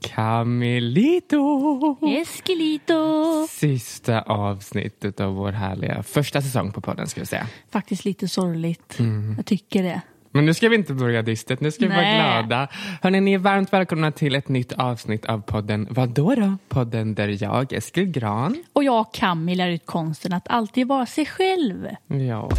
[0.00, 1.96] Camilito!
[2.20, 3.46] Esquilito!
[3.50, 7.46] Sista avsnittet av vår härliga första säsong på podden ska vi säga.
[7.72, 8.98] Faktiskt lite sorgligt.
[9.36, 10.00] Jag tycker det.
[10.32, 12.42] Men nu ska vi inte börja dystet, nu ska vi vara Nej.
[12.42, 12.68] glada.
[13.02, 16.56] Hörrni, ni är varmt välkomna till ett nytt avsnitt av podden Vadå då?
[16.68, 21.06] Podden där jag, Eskil Gran, Och jag och Camille lär ut konsten att alltid vara
[21.06, 21.88] sig själv.
[22.06, 22.50] ja.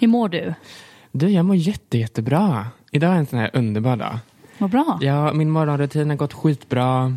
[0.00, 0.54] Hur mår du?
[1.12, 2.66] Du, jag mår jätte, jättebra.
[2.90, 4.18] Idag är en sån här underbar dag.
[4.58, 4.98] Vad bra.
[5.00, 7.16] Ja, min morgonrutin har gått skitbra.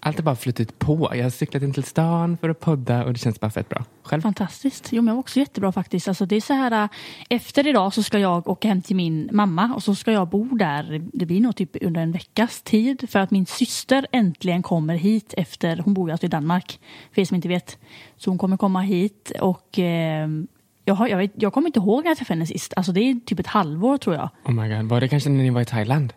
[0.00, 1.12] Allt har bara flutit på.
[1.14, 3.84] Jag har cyklat in till stan för att podda och det känns bara fett bra.
[4.02, 4.22] Själv?
[4.22, 4.88] Fantastiskt.
[4.92, 6.08] Jo, men jag också jättebra faktiskt.
[6.08, 6.88] Alltså, det är så här, äh,
[7.28, 10.44] efter idag så ska jag åka hem till min mamma och så ska jag bo
[10.44, 11.02] där.
[11.12, 15.34] Det blir nog typ under en veckas tid för att min syster äntligen kommer hit
[15.36, 16.80] efter, hon bor ju alltså i Danmark,
[17.12, 17.78] för er som inte vet.
[18.16, 20.28] Så hon kommer komma hit och eh,
[20.86, 22.72] jag, har, jag, vet, jag kommer inte ihåg när jag träffade henne sist.
[22.76, 24.28] Alltså det är typ ett halvår tror jag.
[24.44, 26.12] Oh my god, var det kanske när ni var i Thailand?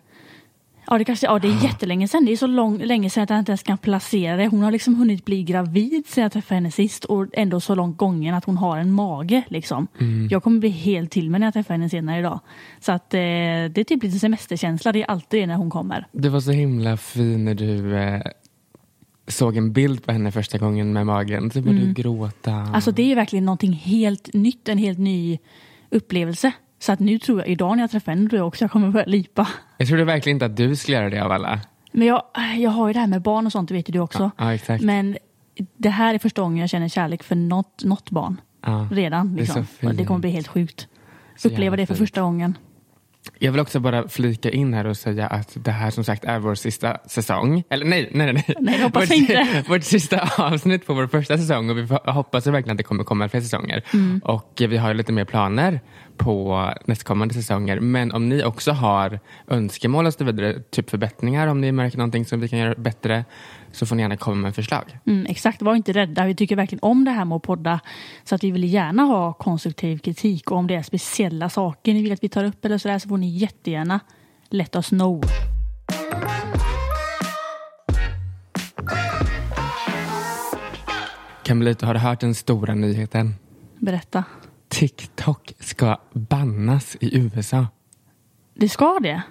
[0.86, 2.24] Ja, det, kanske, ja, det är jättelänge sedan.
[2.24, 4.46] Det är så lång, länge sedan att jag inte ens kan placera det.
[4.48, 7.96] Hon har liksom hunnit bli gravid sedan jag träffade henne sist och ändå så långt
[7.98, 9.42] gången att hon har en mage.
[9.48, 9.86] Liksom.
[10.30, 12.40] Jag kommer bli helt till mig när jag träffar henne senare idag.
[12.80, 14.92] Så att, eh, det är typ lite semesterkänsla.
[14.92, 16.06] Det är alltid det när hon kommer.
[16.12, 18.22] Du var så himla fin när du eh,
[19.30, 21.50] såg en bild på henne första gången med magen.
[21.50, 22.52] Så började du gråta.
[22.52, 25.38] Alltså det är verkligen någonting helt nytt, en helt ny
[25.90, 26.52] upplevelse.
[26.78, 28.90] Så att nu tror jag, idag när jag träffar henne, tror jag också jag kommer
[28.90, 29.48] börja lipa.
[29.78, 31.60] Jag trodde verkligen inte att du skulle göra det av alla.
[31.92, 32.22] Men jag,
[32.58, 34.30] jag har ju det här med barn och sånt, det vet ju du också.
[34.36, 34.84] Ja, exakt.
[34.84, 35.16] Men
[35.76, 38.40] det här är första gången jag känner kärlek för något, något barn.
[38.66, 38.88] Ja.
[38.92, 39.34] Redan.
[39.34, 39.66] Det Liksom.
[39.82, 40.88] Och det kommer bli helt sjukt.
[41.36, 42.08] Så Uppleva det för fint.
[42.08, 42.58] första gången.
[43.38, 46.38] Jag vill också bara flika in här och säga att det här som sagt är
[46.38, 47.64] vår sista säsong.
[47.70, 48.54] Eller nej, nej, nej.
[48.60, 49.64] Nej, hoppas vårt, inte.
[49.68, 53.28] Vårt sista avsnitt på vår första säsong och vi hoppas verkligen att det kommer komma
[53.28, 53.84] fler säsonger.
[53.92, 54.20] Mm.
[54.24, 55.80] Och vi har lite mer planer
[56.20, 57.80] på nästkommande säsonger.
[57.80, 62.24] Men om ni också har önskemål och så vidare, typ förbättringar, om ni märker någonting
[62.24, 63.24] som vi kan göra bättre,
[63.72, 64.98] så får ni gärna komma med förslag.
[65.06, 66.26] Mm, exakt, var inte rädda.
[66.26, 67.80] Vi tycker verkligen om det här med att podda.
[68.24, 70.50] Så att vi vill gärna ha konstruktiv kritik.
[70.50, 73.08] Och om det är speciella saker ni vill att vi tar upp eller sådär så
[73.08, 74.00] får ni jättegärna
[74.50, 75.22] let us know.
[81.42, 83.34] Camilito, har du hört den stora nyheten?
[83.78, 84.24] Berätta.
[84.70, 87.66] TikTok ska bannas i USA.
[88.54, 89.22] Det ska det.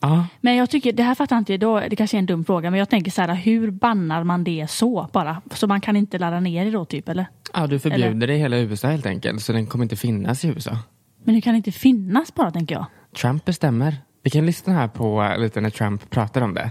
[0.00, 2.70] Ja, Men jag tycker, det här fattar inte då, det kanske är en dum fråga,
[2.70, 5.42] men jag tänker så här, hur bannar man det så bara?
[5.54, 7.26] Så man kan inte ladda ner det då typ, eller?
[7.54, 9.42] ja du förbjuder det i hela USA helt enkelt.
[9.42, 10.78] Så den kommer inte finnas i USA.
[11.24, 12.86] Men det kan inte finnas bara, tänker jag.
[13.16, 13.96] Trump bestämmer.
[14.22, 16.70] Vi kan lyssna här på eh, lite när Trump pratar om det.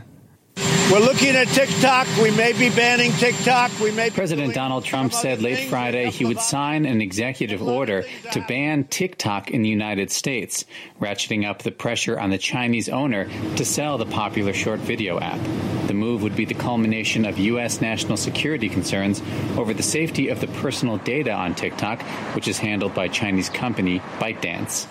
[0.90, 2.08] We're looking at TikTok.
[2.22, 3.78] We may be banning TikTok.
[3.82, 8.46] We may President Donald Trump said late Friday he would sign an executive order to
[8.48, 10.64] ban TikTok in the United States,
[11.02, 13.28] ratcheting up the pressure on the Chinese owner
[13.58, 15.42] to sell the popular short video app.
[15.88, 17.82] The move would be the culmination of U.S.
[17.82, 19.22] national security concerns
[19.58, 22.02] over the safety of the personal data on TikTok,
[22.34, 24.88] which is handled by Chinese company ByteDance.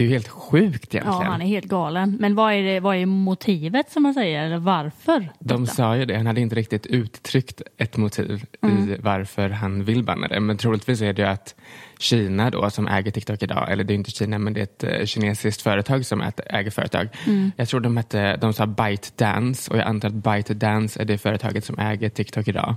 [0.00, 1.32] Det är ju helt sjukt Ja, egentligen.
[1.32, 2.16] han är helt galen.
[2.20, 4.44] Men vad är, det, vad är motivet som man säger?
[4.44, 5.28] Eller varför?
[5.38, 5.74] De detta?
[5.74, 10.28] sa ju det, han hade inte riktigt uttryckt ett motiv i varför han vill banna
[10.28, 10.40] det.
[10.40, 11.54] Men troligtvis är det ju att
[11.98, 15.00] Kina då som äger TikTok idag, eller det är inte Kina men det är ett
[15.00, 17.08] eh, kinesiskt företag som äger företag.
[17.56, 21.64] Jag tror de hette, de sa ByteDance och jag antar att ByteDance är det företaget
[21.64, 22.74] som äger TikTok idag.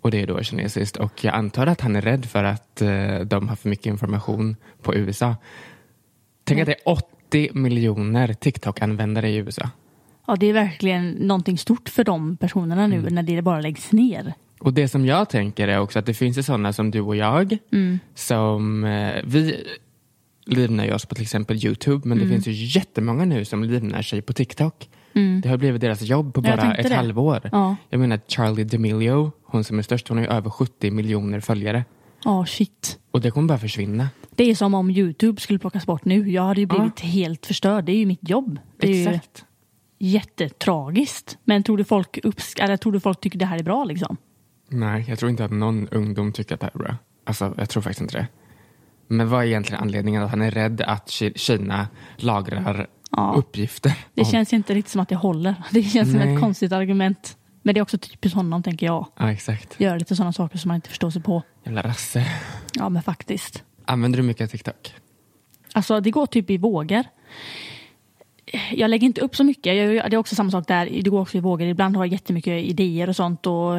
[0.00, 3.18] Och det är då kinesiskt och jag antar att han är rädd för att eh,
[3.20, 5.36] de har för mycket information på USA.
[6.44, 9.70] Tänk att det är 80 miljoner TikTok-användare i USA.
[10.26, 14.34] Ja, det är verkligen någonting stort för de personerna nu när det bara läggs ner.
[14.60, 17.16] Och det som jag tänker är också att det finns ju sådana som du och
[17.16, 17.58] jag
[18.14, 19.64] som eh, vi
[20.46, 24.02] livnär ju oss på till exempel Youtube men det finns ju jättemånga nu som livnär
[24.02, 24.88] sig på TikTok.
[25.42, 26.94] Det har blivit deras jobb på bara ett det.
[26.94, 27.48] halvår.
[27.52, 27.76] Ja.
[27.90, 31.84] Jag menar Charlie D'Amelio, hon som är störst, hon har ju över 70 miljoner följare.
[32.24, 32.98] Ja, shit.
[33.10, 34.08] Och det kommer bara försvinna.
[34.30, 36.30] Det är som om Youtube skulle plockas bort nu.
[36.30, 37.84] Jag hade ju blivit helt förstörd.
[37.84, 38.58] Det är ju mitt jobb.
[38.78, 39.44] Det Exakt.
[39.98, 41.38] ju jättetragiskt.
[41.44, 44.16] Men tror du folk, uppsk- eller tror du folk tycker det här är bra liksom?
[44.68, 46.96] Nej, jag tror inte att någon ungdom tycker att det här är bra.
[47.26, 48.26] Alltså, jag tror faktiskt inte det.
[49.08, 50.22] Men vad är egentligen anledningen?
[50.22, 53.34] Att han är rädd att Ki- Kina lagrar Ja.
[53.36, 53.94] uppgifter?
[54.14, 55.54] Det om- känns inte riktigt som att det håller.
[55.70, 56.34] Det känns som Nej.
[56.34, 57.36] ett konstigt argument.
[57.62, 59.06] Men det är också typiskt honom tänker jag.
[59.18, 59.80] Ja, exakt.
[59.80, 61.42] Göra lite sådana saker som man inte förstår sig på.
[61.64, 62.26] Jävla rasse.
[62.74, 63.62] Ja men faktiskt.
[63.84, 64.94] Använder du mycket TikTok?
[65.72, 67.04] Alltså det går typ i vågor.
[68.72, 69.76] Jag lägger inte upp så mycket.
[69.76, 70.86] Jag, det är också samma sak där.
[71.02, 71.66] Det går också i vågor.
[71.66, 73.46] Ibland har jag jättemycket idéer och sånt.
[73.46, 73.72] Och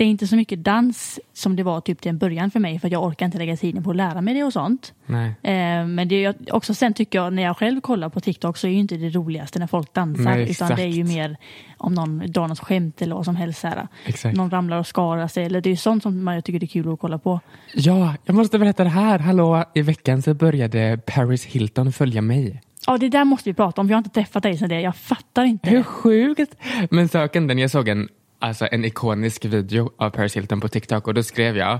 [0.00, 2.78] Det är inte så mycket dans som det var typ till en början för mig
[2.78, 4.94] för jag orkar inte lägga tiden på att lära mig det och sånt.
[5.06, 5.28] Nej.
[5.42, 8.66] Eh, men det är också sen tycker jag när jag själv kollar på TikTok så
[8.66, 11.36] är ju inte det roligaste när folk dansar Nej, utan det är ju mer
[11.76, 13.62] om någon drar något skämt eller vad som helst.
[13.62, 13.88] Här.
[14.04, 14.36] Exakt.
[14.36, 16.68] Någon ramlar och skarar sig eller det är ju sånt som man tycker det är
[16.82, 17.40] kul att kolla på.
[17.74, 19.18] Ja, jag måste berätta det här.
[19.18, 22.60] Hallå, i veckan så började Paris Hilton följa mig.
[22.86, 24.96] Ja det där måste vi prata om, vi har inte träffat dig sedan det, jag
[24.96, 25.70] fattar inte.
[25.70, 26.54] Hur sjukt?
[26.90, 28.08] Men saken den, jag såg en,
[28.40, 31.78] alltså en ikonisk video av Paris Hilton på TikTok och då skrev jag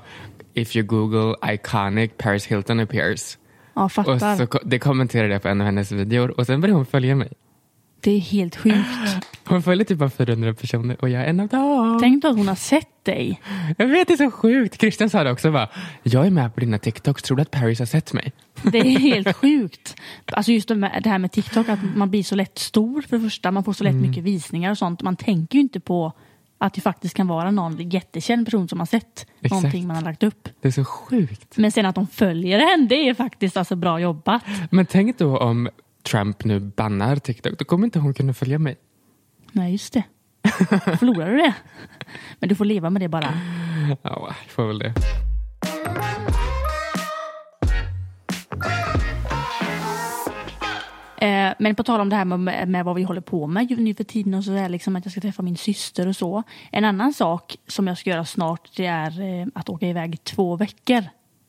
[0.54, 3.38] If you google iconic Paris Hilton appears.
[3.74, 4.36] Ja Och fattar.
[4.36, 7.14] så, ko- det kommenterade jag på en av hennes videor och sen började hon följa
[7.16, 7.32] mig.
[8.02, 8.76] Det är helt sjukt.
[9.44, 11.98] Hon följer typ bara 400 personer och jag är en av dem.
[12.00, 13.40] Tänk då att hon har sett dig.
[13.78, 14.80] Jag vet, det är så sjukt.
[14.80, 15.50] Christian sa det också.
[15.52, 15.68] Bara,
[16.02, 17.22] jag är med på dina TikToks.
[17.22, 18.32] Tror du att Paris har sett mig?
[18.62, 19.96] Det är helt sjukt.
[20.32, 23.50] Alltså just det här med TikTok, att man blir så lätt stor för det första.
[23.50, 24.08] Man får så lätt Mm.
[24.10, 25.02] mycket visningar och sånt.
[25.02, 26.12] Man tänker ju inte på
[26.60, 29.50] att det faktiskt kan vara någon jättekänd person som har sett Exakt.
[29.50, 30.48] någonting man har lagt upp.
[30.60, 31.56] Det är så sjukt.
[31.56, 34.42] Men sen att de följer en, det är faktiskt alltså bra jobbat.
[34.70, 35.68] Men tänk då om
[36.02, 37.58] Trump nu bannar TikTok.
[37.58, 38.76] Då kommer inte hon kunna följa mig.
[39.52, 40.02] Nej, just det.
[40.98, 41.54] Förlorar du det?
[42.38, 43.32] Men du får leva med det bara.
[44.02, 44.94] Ja, jag får väl det.
[51.20, 53.94] Eh, men på tal om det här med, med vad vi håller på med nu
[53.94, 56.42] för tiden och så är liksom att jag ska träffa min syster och så.
[56.72, 60.56] En annan sak som jag ska göra snart det är eh, att åka iväg två
[60.56, 61.04] veckor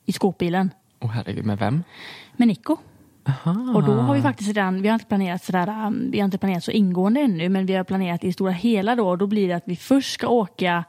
[0.06, 0.70] i skåpbilen
[1.00, 1.84] Åh herregud, med vem?
[2.34, 2.78] med Nico.
[3.28, 3.74] Aha.
[3.76, 6.38] Och då har vi faktiskt redan, vi har inte planerat sådär, um, vi har inte
[6.38, 9.16] planerat så ingående ännu men vi har planerat i stora hela då.
[9.16, 10.84] Då blir det att vi först ska åka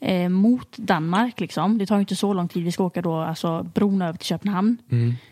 [0.00, 1.78] eh, mot Danmark liksom.
[1.78, 4.78] Det tar inte så lång tid, vi ska åka då alltså bron över till Köpenhamn.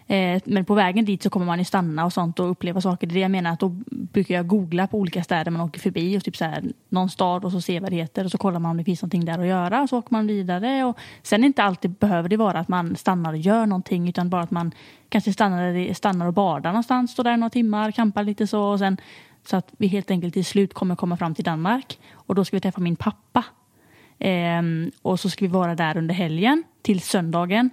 [0.07, 3.07] Eh, men på vägen dit så kommer man ju stanna och sånt och uppleva saker.
[3.07, 5.81] Det är det jag menar att då brukar jag googla på olika städer man åker
[5.81, 8.39] förbi och typ så här, någon stad och så ser vad det heter och så
[8.39, 10.85] kollar man om det finns någonting där att göra och så åker man vidare.
[10.85, 14.43] Och sen inte alltid behöver det vara att man stannar och gör någonting utan bara
[14.43, 14.73] att man
[15.09, 18.97] kanske stannar, stannar och badar någonstans, står där några timmar, campar lite så och sen
[19.47, 22.57] så att vi helt enkelt till slut kommer komma fram till Danmark och då ska
[22.57, 23.45] vi träffa min pappa.
[24.19, 27.71] Ehm, och så ska vi vara där under helgen till söndagen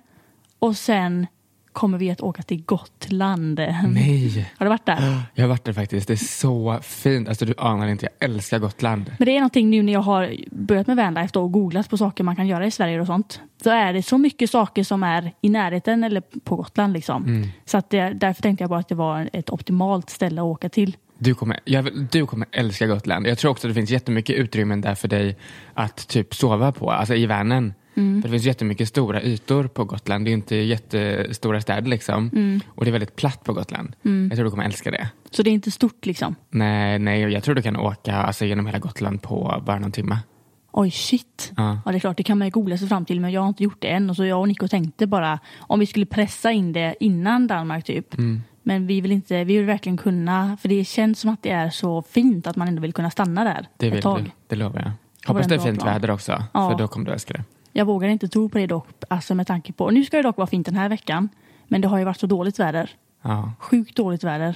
[0.60, 1.28] och sen
[1.74, 3.60] kommer vi att åka till Gotland.
[3.88, 4.52] Nej.
[4.58, 5.24] Har du varit där?
[5.36, 6.08] Jag har varit där faktiskt.
[6.08, 7.28] Det är så fint.
[7.28, 9.12] Alltså du anar inte, jag älskar Gotland.
[9.20, 12.24] Men det är någonting nu när jag har börjat med vanlife och googlat på saker
[12.24, 13.42] man kan göra i Sverige och sånt.
[13.64, 17.24] Så är det så mycket saker som är i närheten eller på Gotland liksom.
[17.66, 20.70] Så att det, därför tänkte jag bara att det var ett optimalt ställe att åka
[20.70, 20.98] till.
[21.24, 23.28] Du kommer, jag, du kommer älska Gotland.
[23.28, 25.38] Jag tror också att det finns jättemycket utrymmen där för dig
[25.74, 27.74] att typ sova på, alltså i Vänern.
[27.94, 30.26] För det finns jättemycket stora ytor på Gotland.
[30.26, 32.30] Det är inte jättestora städer liksom.
[32.68, 33.96] Och det är väldigt platt på Gotland.
[34.02, 35.10] Jag tror du kommer älska det.
[35.32, 36.36] Så det är inte stort liksom.
[36.50, 40.18] Nej, nej, jag tror du kan åka alltså, genom hela Gotland på bara någon timme.
[40.72, 41.52] Oj shit.
[41.58, 41.82] Ja.
[41.86, 43.48] Ja det är klart det kan man ju googla sig fram till men jag har
[43.48, 44.10] inte gjort det än.
[44.10, 47.86] Och så jag och Nico tänkte bara om vi skulle pressa in det innan Danmark
[47.86, 48.18] typ.
[48.18, 48.42] Mm.
[48.64, 51.70] Men vi vill inte, vi vill verkligen kunna, för det känns som att det är
[51.70, 54.24] så fint att man ändå vill kunna stanna där Det ett vill tag.
[54.24, 54.92] du, det lovar jag.
[55.34, 55.94] Hoppas det är fint plan.
[55.94, 56.70] väder också, Ja.
[56.72, 57.44] för då kommer du älska det.
[57.72, 60.38] Jag vågar inte tro på det dock, alltså med tanke på, nu ska det dock
[60.38, 61.30] vara fint den här veckan.
[61.68, 62.90] Men det har ju varit så dåligt väder.
[63.24, 63.54] Ja.
[63.60, 64.56] Sjukt dåligt väder.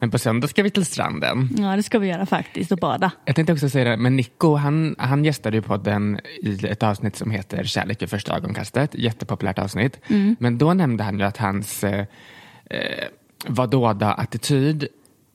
[0.00, 1.48] Men på söndag ska vi till stranden.
[1.58, 3.10] Ja det ska vi göra faktiskt och bada.
[3.24, 7.16] Jag tänkte också säga det, men Nico han, han gästade ju podden i ett avsnitt
[7.16, 8.94] som heter Kärlek vid första ögonkastet.
[8.94, 10.00] Jättepopulärt avsnitt.
[10.38, 12.06] Men då nämnde han ju att hans eh,
[12.70, 13.04] eh,
[13.46, 14.86] vadåda-attityd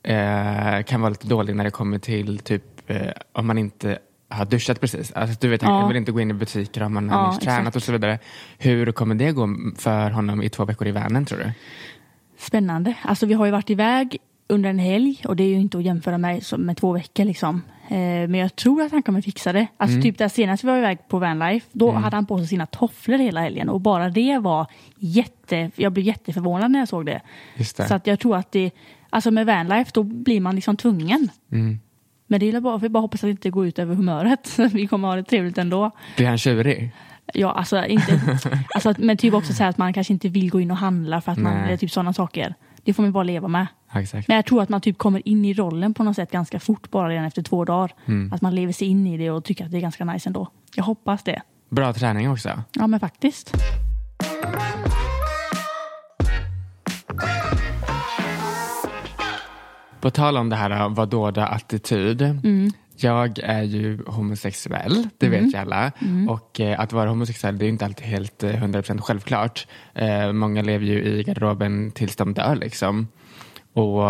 [0.03, 4.45] eh, kan vara lite dålig när det kommer till typ eh, om man inte har
[4.45, 5.11] duschat precis.
[5.11, 5.79] Alltså, du vet, Ja.
[5.79, 7.75] Han vill inte gå in i butiker om man har Ja, nyss tränat exakt.
[7.75, 8.19] och så vidare.
[8.57, 9.47] Hur kommer det gå
[9.77, 11.51] för honom i två veckor i Vänern tror du?
[12.37, 12.93] Spännande.
[13.01, 15.83] Alltså vi har ju varit iväg under en helg och det är ju inte att
[15.83, 17.61] jämföra med, med två veckor liksom.
[17.89, 19.67] Eh, men jag tror att han kommer fixa det.
[19.77, 22.65] Alltså typ där senast vi var iväg på vanlife, då hade han på sig sina
[22.65, 27.21] tofflor hela helgen och bara det var jätte, jag blev jätteförvånad när jag såg det.
[27.57, 27.87] Det.
[27.87, 28.71] Så att jag tror att det,
[29.09, 31.29] alltså med vanlife då blir man liksom tvungen.
[31.51, 31.79] Mm.
[32.27, 34.59] Men det är bara, vi bara hoppas att det inte går ut över humöret.
[34.73, 35.91] vi kommer ha det trevligt ändå.
[36.17, 36.91] Blir han tjurig?
[37.33, 38.39] Ja, alltså inte,
[38.75, 41.21] alltså, men typ också så här att man kanske inte vill gå in och handla
[41.21, 41.63] för att man, Nej.
[41.67, 42.55] eller typ sådana saker.
[42.85, 43.67] Det får man bara leva med.
[43.93, 44.01] Ja.
[44.27, 46.91] Men jag tror att man typ kommer in i rollen på något sätt ganska fort
[46.91, 47.93] bara redan efter två dagar.
[48.05, 48.33] Mm.
[48.33, 50.47] Att man lever sig in i det och tycker att det är ganska nice ändå.
[50.75, 51.41] Jag hoppas det.
[51.69, 52.63] Bra träning också.
[52.73, 53.55] Ja men faktiskt.
[60.01, 62.21] På tal om det här vadåda attityd.
[62.21, 62.71] Mm.
[62.97, 65.91] Jag är ju homosexuell, det vet ju alla.
[66.01, 66.29] Mm.
[66.29, 69.67] Och eh, att vara homosexuell det är inte alltid helt eh, 100% självklart.
[69.93, 73.07] Eh, många lever ju i garderoben tills de dör liksom.
[73.73, 74.03] Och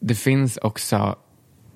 [0.00, 1.16] det finns också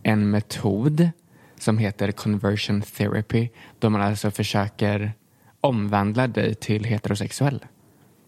[0.02, 1.10] en metod
[1.58, 3.48] som heter conversion therapy.
[3.78, 5.12] Då man alltså försöker
[5.60, 7.64] omvandla dig till heterosexuell.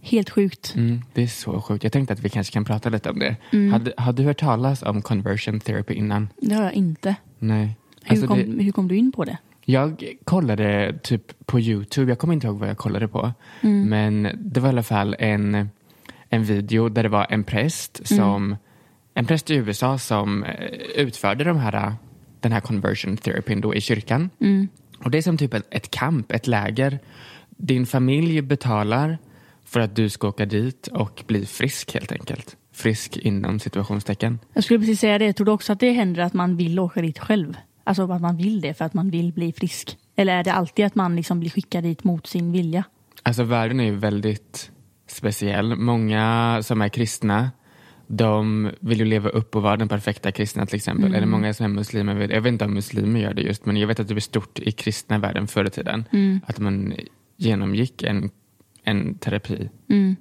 [0.00, 0.74] Helt sjukt.
[0.76, 1.84] Mm, det är så sjukt.
[1.84, 3.36] Jag tänkte att vi kanske kan prata lite om det.
[3.52, 3.72] Mm.
[3.72, 6.28] Hade, har du hört talas om conversion therapy innan?
[6.36, 7.14] Det har jag inte.
[7.38, 7.76] Nej.
[8.08, 9.38] Hur, Alltså kom, det, hur kom du in på det?
[9.64, 13.32] jag kollade typ på Youtube, jag kommer inte ihåg vad jag kollade på.
[13.60, 13.88] Mm.
[13.88, 15.68] Men det var i alla fall en,
[16.28, 18.18] en video där det var en präst Mm.
[18.24, 18.56] som
[19.14, 20.52] en präst i USA som eh,
[20.96, 21.92] utförde de här,
[22.40, 24.30] den här conversion therapyn då i kyrkan.
[24.40, 24.68] Mm.
[25.04, 26.98] Och det är som typ ett, ett camp, ett läger.
[27.50, 29.18] Din familj betalar
[29.64, 32.56] för att du ska åka dit och bli frisk helt enkelt.
[32.72, 34.38] Frisk inom situationstecken.
[34.52, 35.24] Jag skulle precis säga det.
[35.26, 37.56] Jag trodde också att det händer att man vill åka dit själv.
[37.88, 39.98] Alltså att man vill det för att man vill bli frisk.
[40.16, 42.84] Eller är det alltid att man liksom blir skickad dit mot sin vilja?
[43.22, 44.70] Alltså världen är ju väldigt
[45.06, 45.76] speciell.
[45.76, 47.50] Många som är kristna,
[48.06, 51.14] de vill ju leva upp och vara den perfekta kristna till exempel.
[51.14, 53.86] Eller många som är muslimer, jag vet inte om muslimer gör det just, men jag
[53.88, 56.04] vet att det var stort i kristna världen förr i tiden.
[56.46, 56.94] Att man
[57.36, 58.30] genomgick en,
[58.84, 60.16] en terapi Mm.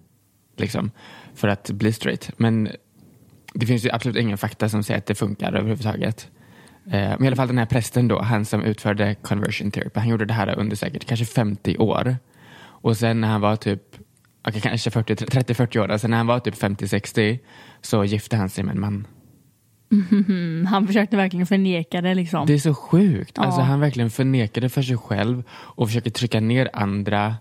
[0.58, 0.92] liksom,
[1.36, 2.32] för att bli straight.
[2.38, 2.70] Men
[3.54, 6.30] det finns ju absolut ingen fakta som säger att det funkar överhuvudtaget.
[6.92, 10.10] Eh, Men i alla fall den här prästen då, han som utförde conversion therapy, han
[10.10, 12.18] gjorde det här under säkert kanske 50 år.
[12.60, 13.82] Och sen när han var typ,
[14.48, 17.40] okej kanske 40, 30-40 år, alltså när han var typ 50-60
[17.82, 19.08] så gifte han sig med en man.
[19.92, 22.46] Mm, han försökte verkligen förneka det liksom.
[22.48, 23.32] Det är så sjukt.
[23.36, 23.44] Ja.
[23.44, 27.36] Alltså han verkligen förnekade för sig själv och försöker trycka ner andra.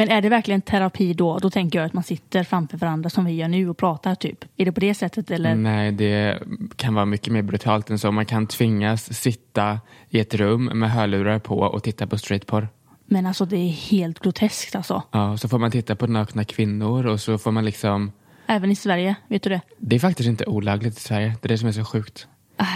[0.00, 1.38] Men är det verkligen terapi då?
[1.38, 4.44] Då tänker jag att man sitter framför varandra som vi gör nu och pratar typ.
[4.56, 5.54] Är det på det sättet eller?
[5.54, 6.38] Nej, det
[6.76, 8.12] kan vara mycket mer brutalt än så.
[8.12, 12.68] Man kan tvingas sitta i ett rum med hörlurar på och titta på straightporr.
[13.06, 15.02] Men alltså det är helt groteskt alltså.
[15.10, 18.12] Ja, så får man titta på nakna kvinnor och så får man liksom...
[18.46, 19.60] Även i Sverige, vet du det?
[19.78, 21.36] Det är faktiskt inte olagligt i Sverige.
[21.40, 22.26] Det är det som är så sjukt.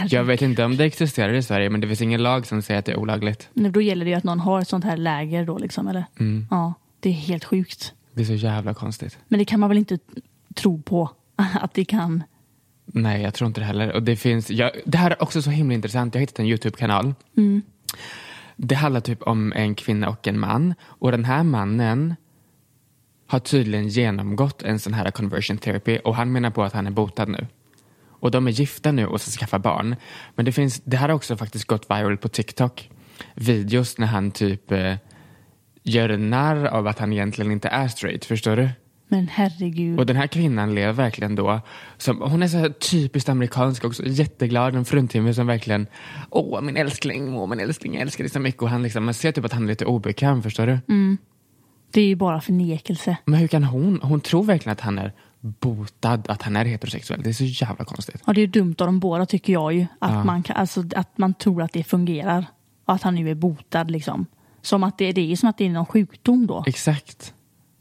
[0.09, 2.79] Jag vet inte om det existerar i Sverige, men det finns ingen lag som säger
[2.79, 3.49] att det är olagligt.
[3.55, 6.05] Men Då gäller det ju att någon har ett sånt här läger då liksom, eller?
[6.21, 6.47] Mm.
[6.51, 7.95] Ja, det är helt sjukt.
[8.13, 9.19] Det är så jävla konstigt.
[9.29, 9.99] Men det kan man väl inte
[10.55, 11.11] tro på
[11.61, 12.23] att det kan?
[12.87, 13.93] Nej, jag tror inte det heller.
[13.93, 16.15] Och det, finns, jag, det här är också så himla intressant.
[16.15, 17.15] Jag har hittat en YouTube-kanal.
[18.57, 20.75] Det handlar typ om en kvinna och en man.
[20.83, 22.15] Och den här mannen
[23.27, 26.91] har tydligen genomgått en sån här conversion therapy och han menar på att han är
[26.91, 27.47] botad nu.
[28.07, 29.97] Och de är gifta nu och ska skaffa barn.
[30.35, 32.91] Men det, finns, det här har också faktiskt gått viral på TikTok.
[33.35, 34.95] Videos när han typ eh,
[35.85, 38.25] gör narr av att han egentligen inte är straight.
[38.25, 38.69] Förstår du?
[39.09, 39.99] Men herregud.
[39.99, 41.61] Och den här kvinnan lever verkligen då,
[41.97, 45.87] som, hon är så här typiskt amerikansk också, jätteglad, en fruntimmer som verkligen,
[46.31, 48.63] åh min älskling, åh min älskling, jag älskar dig så mycket.
[48.63, 50.79] Och han liksom, man ser typ att han är lite obekväm, förstår du?
[51.93, 53.17] Det är ju bara förnekelse.
[53.25, 57.23] Men hur kan hon, hon tror verkligen att han är botad, att han är heterosexuell.
[57.23, 58.23] Det är så jävla konstigt.
[58.27, 59.87] Ja, det är ju dumt av de båda tycker jag ju.
[59.99, 60.25] Att, Ja.
[60.25, 62.47] man, kan, alltså, att man tror att det fungerar.
[62.85, 64.27] Och att han nu är botad liksom.
[64.65, 66.65] Som att det, det är som att det är någon sjukdom då.
[66.67, 67.35] Exakt.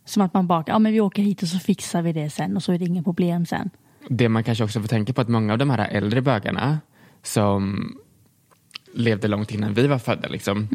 [0.05, 2.55] Som att man bara, ja men vi åker hit och så fixar vi det sen
[2.55, 3.69] och så är det inget problem sen.
[4.09, 6.79] Det man kanske också får tänka på att många av de här äldre bögarna
[7.21, 7.93] som
[8.93, 10.67] levde långt innan vi var födda, liksom,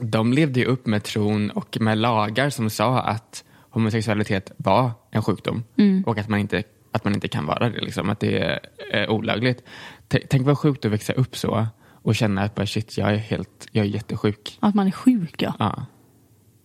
[0.00, 5.22] de levde ju upp med tron och med lagar som sa att homosexualitet var en
[5.22, 5.64] sjukdom
[6.06, 8.60] och att man inte, att man inte kan vara det, liksom, att det är,
[8.92, 9.62] är olagligt.
[10.08, 11.66] T- Tänk vad sjukt att växa upp så
[12.08, 14.58] och känna att bara, shit, jag är, helt, jag är jättesjuk.
[14.60, 15.54] Att man är sjuk ja.
[15.58, 15.86] Ja.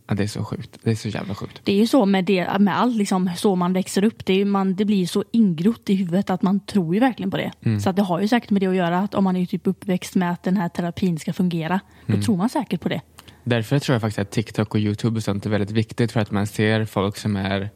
[0.08, 0.80] ja, det är så sjukt.
[0.84, 1.62] Det är så jävla sjukt.
[1.64, 4.26] Det är ju så med, det, med allt liksom, så man växer upp.
[4.26, 7.38] Det, är, man, det blir så ingrott i huvudet att man tror ju verkligen på
[7.38, 7.80] det.
[7.80, 9.00] Så att det har ju säkert med det att göra.
[9.00, 12.38] Att om man är typ uppväxt med att den här terapin ska fungera, då tror
[12.38, 13.02] man säkert på det.
[13.44, 16.32] Därför tror jag faktiskt att TikTok och YouTube och sånt är väldigt viktigt för att
[16.32, 17.70] man ser folk som är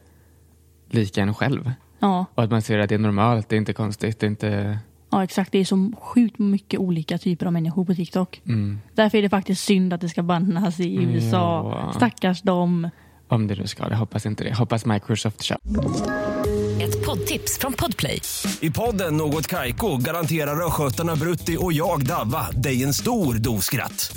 [0.90, 1.72] lika en själv.
[1.98, 4.28] Ja, Och att man ser att det är normalt, det är inte konstigt, det är
[4.28, 4.78] inte...
[5.10, 5.52] ja, exakt.
[5.52, 8.42] Det är så sjukt mycket olika typer av människor på TikTok.
[8.46, 8.80] Mm.
[8.94, 11.76] Därför är det faktiskt synd att det ska bannas i USA.
[11.82, 11.92] Ja.
[11.96, 12.90] Stackars dem.
[13.28, 14.54] Om det nu ska, jag hoppas inte det.
[14.54, 15.58] Hoppas Microsoft kör.
[16.80, 18.20] Ett poddtips från Podplay.
[18.60, 24.16] I podden Något Kaiko garanterar östgötarna Brutti och jag, Davva, dig en stor dos skratt.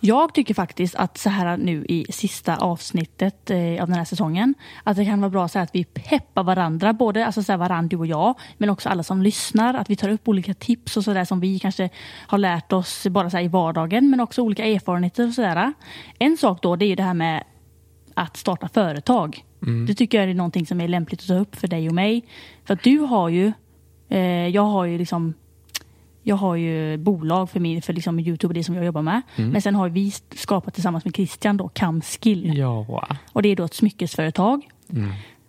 [0.00, 4.54] Jag tycker faktiskt att så här nu i sista avsnittet eh, av den här säsongen
[4.84, 7.88] att det kan vara bra så att vi peppar varandra, både alltså så här varandra
[7.88, 9.74] du och jag, men också alla som lyssnar.
[9.74, 11.90] Att vi tar upp olika tips och sådär som vi kanske
[12.26, 15.72] har lärt oss bara så här i vardagen, men också olika erfarenheter och sådär.
[16.18, 17.44] En sak då, det är ju det här med
[18.14, 19.44] att starta företag.
[19.86, 22.24] Det tycker jag är någonting som är lämpligt att ta upp för dig och mig.
[22.64, 23.52] För att du har ju,
[24.08, 25.34] eh, jag har ju liksom
[26.28, 29.22] jag har ju bolag för, min, för liksom Youtube och det som jag jobbar med.
[29.36, 32.58] Men sen har vi skapat tillsammans med Christian då Camskill.
[32.58, 33.06] Ja.
[33.32, 34.68] Och det är då ett smyckesföretag.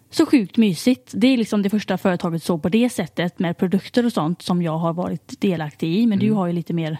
[0.10, 1.12] Så sjukt mysigt.
[1.14, 4.62] Det är liksom det första företaget så på det sättet med produkter och sånt som
[4.62, 6.06] jag har varit delaktig i.
[6.08, 6.98] Men du har ju lite mer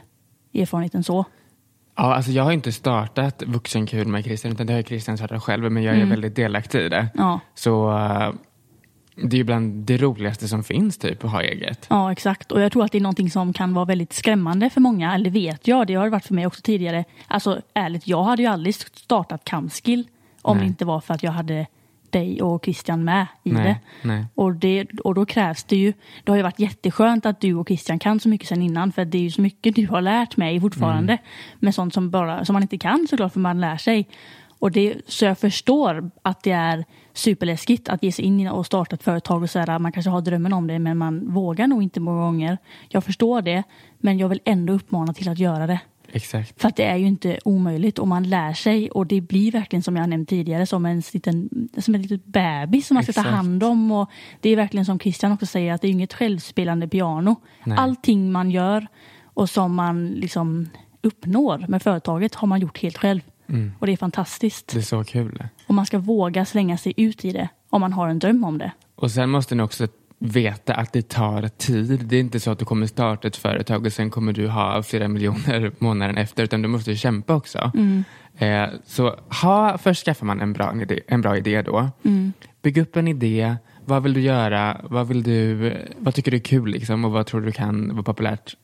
[0.54, 1.26] erfarenhet än så.
[1.96, 5.72] Ja, alltså jag har inte startat Vuxenkul med Christian, utan det har Christian startat själv,
[5.72, 7.08] men jag är väldigt delaktig i det.
[7.14, 7.40] Ja.
[7.56, 8.32] Så eh,
[9.24, 11.86] det är ju bland det roligaste som finns typ att ha eget.
[11.90, 12.52] Ja, exakt.
[12.52, 15.16] Och jag tror att det är någonting som kan vara väldigt skrämmande för många.
[15.16, 17.06] Eller vet jag, det har det varit för mig också tidigare.
[17.28, 20.08] Alltså ärligt, jag hade ju aldrig startat Camskill
[20.42, 20.66] om Nej.
[20.66, 21.68] det inte var för att jag hade
[22.10, 24.08] dig och Christian med i Nej, det.
[24.08, 24.26] nej.
[24.36, 24.86] Och det.
[25.04, 28.20] Och då krävs det ju, det har ju varit jätteskönt att du och Christian kan
[28.20, 31.14] så mycket sen innan för det är ju så mycket du har lärt mig fortfarande.
[31.14, 31.24] Mm.
[31.60, 34.08] Med sånt som, bara, som man inte kan såklart för man lär sig.
[34.60, 38.96] Och det, så jag förstår att det är superläskigt att ge sig in och starta
[38.96, 42.00] ett företag och här, man kanske har drömmen om det men man vågar nog inte
[42.00, 42.58] många gånger.
[42.90, 43.64] Jag förstår det
[43.98, 45.80] men jag vill ändå uppmana till att göra det.
[46.12, 46.62] Exakt.
[46.62, 49.84] För att det är ju inte omöjligt och man lär sig och det blir verkligen
[49.84, 53.22] som jag nämnt tidigare som en liten, som en liten bebis som man ska ta
[53.22, 53.92] hand om.
[53.92, 57.36] Och det är verkligen som Christian också säger att det är inget självspelande piano.
[57.64, 57.78] Nej.
[57.78, 58.88] Allting man gör
[59.24, 60.70] och som man liksom
[61.02, 63.22] uppnår med företaget har man gjort helt själv.
[63.80, 64.68] Och det är fantastiskt.
[64.74, 65.44] Det är så kul.
[65.68, 68.58] Och man ska våga slänga sig ut i det om man har en dröm om
[68.58, 68.72] det.
[68.96, 69.88] Och sen måste ni också
[70.20, 72.06] veta att det tar tid.
[72.06, 74.84] Det är inte så att du kommer starta ett företag och sen kommer du ha
[74.84, 77.72] flera miljoner månaden efter, utan du måste kämpa också.
[78.38, 81.90] Eh, så ha, först skaffar man en bra idé, en bra idé då.
[82.62, 83.56] Bygg upp en idé.
[83.86, 84.82] Vad vill du göra?
[84.84, 87.06] Vad, vill du, vad tycker du är kul liksom?
[87.06, 88.56] och vad tror du kan vara populärt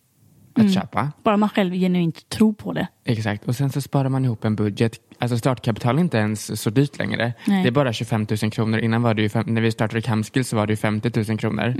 [0.59, 1.11] att köpa?
[1.23, 2.87] Bara man själv genuint tror på det.
[3.03, 4.99] Exakt, och sen så sparar man ihop en budget.
[5.19, 7.33] Alltså startkapital är inte ens så dyrt längre.
[7.47, 7.63] Nej.
[7.63, 8.79] Det är bara 25 000 kronor.
[8.79, 11.75] Innan var det ju, när vi startade Camskill så var det ju 50 000 kronor.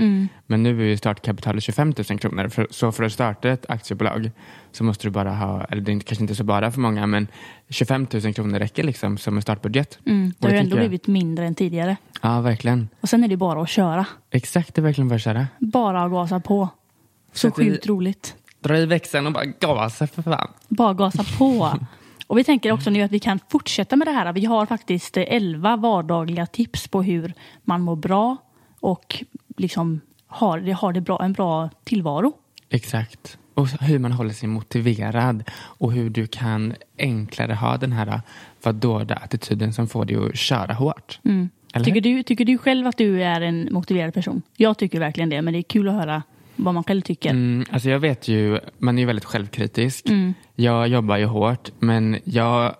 [0.46, 2.48] Men nu är ju startkapitalet 25 000 kronor.
[2.48, 4.30] För, så för att starta ett aktiebolag
[4.72, 7.28] så måste du bara ha, eller det är kanske inte så bara för många, men
[7.68, 9.98] 25 000 kronor räcker liksom som en startbudget.
[10.06, 10.32] Mm.
[10.38, 11.96] Det har ju det ändå blivit mindre än tidigare.
[12.22, 12.88] Ja, verkligen.
[13.00, 14.06] Och sen är det bara att köra.
[14.30, 15.46] Exakt, det är verkligen bara att köra.
[15.58, 16.68] Bara att gasa på.
[17.32, 18.36] Så i- sjukt roligt.
[18.66, 20.48] Dra i växeln och bara gasa för fan.
[20.68, 21.72] Bara gasa på.
[22.26, 24.32] Och vi tänker också nu att vi kan fortsätta med det här.
[24.32, 28.36] Vi har faktiskt eh, 11 vardagliga tips på hur man mår bra
[28.80, 29.24] och
[29.56, 32.32] liksom har, har det bra, en bra tillvaro.
[32.70, 33.38] Exakt.
[33.54, 38.20] Och hur man håller sig motiverad och hur du kan enklare ha den här
[38.62, 41.20] vadåda attityden som får dig att köra hårt.
[41.24, 41.48] Mm.
[41.84, 44.42] Tycker du, tycker du själv att du är en motiverad person?
[44.56, 46.22] Jag tycker verkligen det, men det är kul att höra
[46.56, 47.30] vad man själv tycker.
[47.30, 50.08] Mm, alltså jag vet ju, man är ju väldigt självkritisk.
[50.08, 50.34] Mm.
[50.54, 52.74] Jag jobbar ju hårt, men jag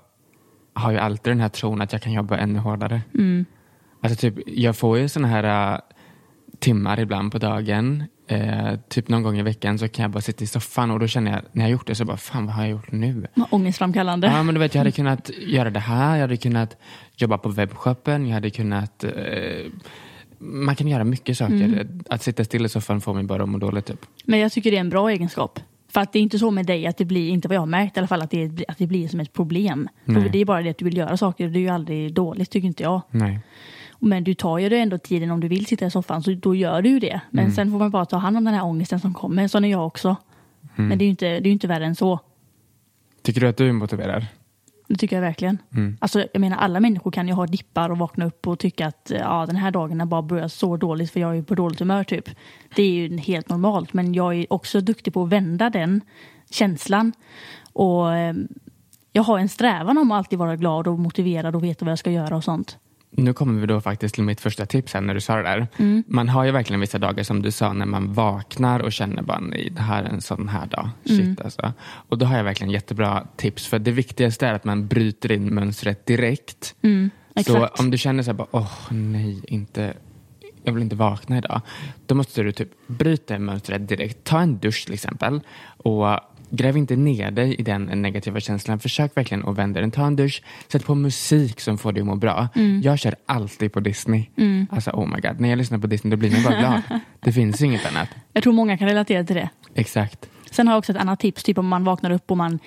[0.74, 3.02] har ju alltid den här tron att jag kan jobba ännu hårdare.
[3.14, 3.44] Mm.
[4.00, 5.80] Alltså typ, jag får ju såna här äh,
[6.58, 8.04] timmar ibland på dagen.
[8.28, 11.06] Eh, typ någon gång i veckan så kan jag bara sitta i soffan och då
[11.06, 13.26] känner jag, när jag gjort det så bara, fan vad har jag gjort nu?
[13.50, 14.26] Ångestframkallande.
[14.26, 16.76] Ja, men du vet, jag hade kunnat göra det här, jag hade kunnat
[17.16, 19.04] jobba på webbshoppen, jag hade kunnat...
[19.04, 19.10] Eh,
[20.38, 21.54] man kan göra mycket saker.
[21.54, 22.00] Mm.
[22.10, 23.86] Att sitta still i soffan får mig bara att må dåligt.
[23.86, 24.06] Typ.
[24.24, 25.60] Men jag tycker det är en bra egenskap.
[25.88, 27.66] För att det är inte så med dig att det blir, inte vad jag har
[27.66, 29.88] märkt i alla fall, att det, att det blir som ett problem.
[30.04, 32.50] För det är bara det att du vill göra saker, det är ju aldrig dåligt
[32.50, 33.00] tycker inte jag.
[33.10, 33.40] Nej.
[33.98, 36.82] Men du tar ju ändå tiden om du vill sitta i soffan, så då gör
[36.82, 37.20] du ju det.
[37.30, 37.54] Men Mm.
[37.54, 39.86] sen får man bara ta hand om den här ångesten som kommer, sån är jag
[39.86, 40.16] också.
[40.76, 40.88] Mm.
[40.88, 42.20] Men det är ju inte, det är inte värre än så.
[43.22, 44.26] Tycker du att du är motiverad?
[44.88, 45.58] Det tycker jag verkligen.
[45.72, 45.96] Mm.
[46.00, 49.12] Alltså, jag menar, alla människor kan ju ha dippar och vakna upp och tycka att
[49.20, 52.04] ja, den här dagen har bara börjat så dåligt för jag är på dåligt humör
[52.04, 52.30] typ.
[52.74, 56.00] Det är ju helt normalt men jag är också duktig på att vända den
[56.50, 57.12] känslan.
[57.72, 58.34] Och eh,
[59.12, 61.98] jag har en strävan om att alltid vara glad och motiverad och veta vad jag
[61.98, 62.78] ska göra och sånt.
[63.18, 65.66] Nu kommer vi då faktiskt till mitt första tips här när du sa det där.
[65.76, 66.04] Mm.
[66.06, 69.38] Man har ju verkligen vissa dagar som du sa när man vaknar och känner bara
[69.40, 70.90] nej, det här är en sån här dag.
[71.04, 71.36] Shit Mm.
[71.44, 71.72] alltså.
[72.08, 75.54] Och då har jag verkligen jättebra tips för det viktigaste är att man bryter in
[75.54, 76.64] mönstret direkt.
[76.64, 77.80] Så Mm, exakt.
[77.80, 79.94] om du känner så här bara, åh nej, inte,
[80.62, 81.60] jag vill inte vakna idag.
[82.06, 84.24] Då måste du typ bryta mönstret direkt.
[84.24, 85.40] Ta en dusch till exempel
[85.76, 88.78] och gräv inte ner dig i den negativa känslan.
[88.78, 89.90] Försök verkligen att vända den.
[89.90, 92.48] Ta en dusch, sätt på musik som får dig att må bra.
[92.82, 94.26] Jag kör alltid på Disney.
[94.70, 96.82] Alltså oh my god, när jag lyssnar på Disney då blir man bara glad.
[97.20, 98.08] Det finns ju inget annat.
[98.32, 99.48] Jag tror många kan relatera till det.
[99.74, 100.28] Exakt.
[100.50, 102.58] Sen har jag också ett annat tips, typ om man vaknar upp och man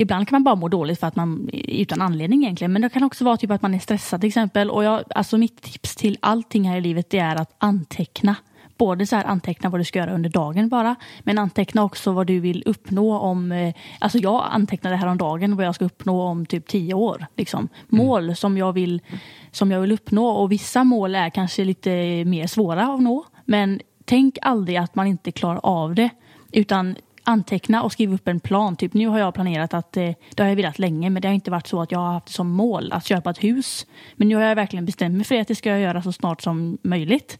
[0.00, 3.02] Ibland kan man bara må dåligt för att man, utan anledning egentligen, men det kan
[3.02, 4.70] också vara typ att man är stressad till exempel.
[4.70, 8.36] Och jag, alltså mitt tips till allting här i livet det är att anteckna.
[8.78, 12.26] Både så här anteckna vad du ska göra under dagen bara, men anteckna också vad
[12.26, 16.66] du vill uppnå om, eh, alltså jag antecknade häromdagen vad jag ska uppnå om typ
[16.66, 17.26] tio år.
[17.36, 17.68] Liksom.
[17.88, 19.02] Mål som, jag vill,
[19.50, 21.90] som jag vill uppnå och vissa mål är kanske lite
[22.24, 26.10] mer svåra att nå, men tänk aldrig att man inte klarar av det,
[26.52, 26.96] utan
[27.28, 28.76] anteckna och skriva upp en plan.
[28.76, 31.34] Typ nu har jag planerat att, eh, det har jag velat länge, men det har
[31.34, 33.86] inte varit så att jag har haft som mål att köpa ett hus.
[34.16, 36.12] Men nu har jag verkligen bestämt mig för det, att det ska jag göra så
[36.12, 37.38] snart som möjligt.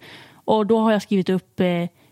[0.48, 1.66] Och då har jag skrivit upp eh,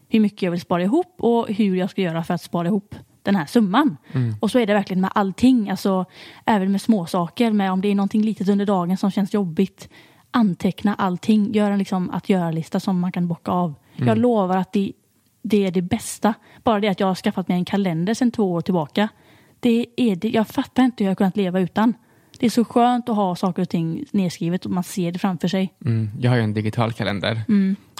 [0.08, 2.94] hur mycket jag vill spara ihop och hur jag ska göra för att spara ihop
[3.22, 3.96] den här summan.
[4.40, 6.04] Och så är det verkligen med allting, alltså
[6.46, 9.88] även med småsaker, med om det är någonting litet under dagen som känns jobbigt.
[10.30, 13.74] Anteckna allting, gör en liksom att göra-lista som man kan bocka av.
[14.06, 14.92] Jag lovar att det,
[15.42, 16.34] det är det bästa.
[16.62, 19.08] Bara det att jag har skaffat mig en kalender sedan två år tillbaka.
[19.60, 21.94] Det är det, jag fattar inte hur jag har kunnat leva utan.
[22.38, 25.48] Det är så skönt att ha saker och ting nedskrivet och man ser det framför
[25.48, 25.74] sig.
[25.84, 27.40] Mm, jag har ju en digital kalender.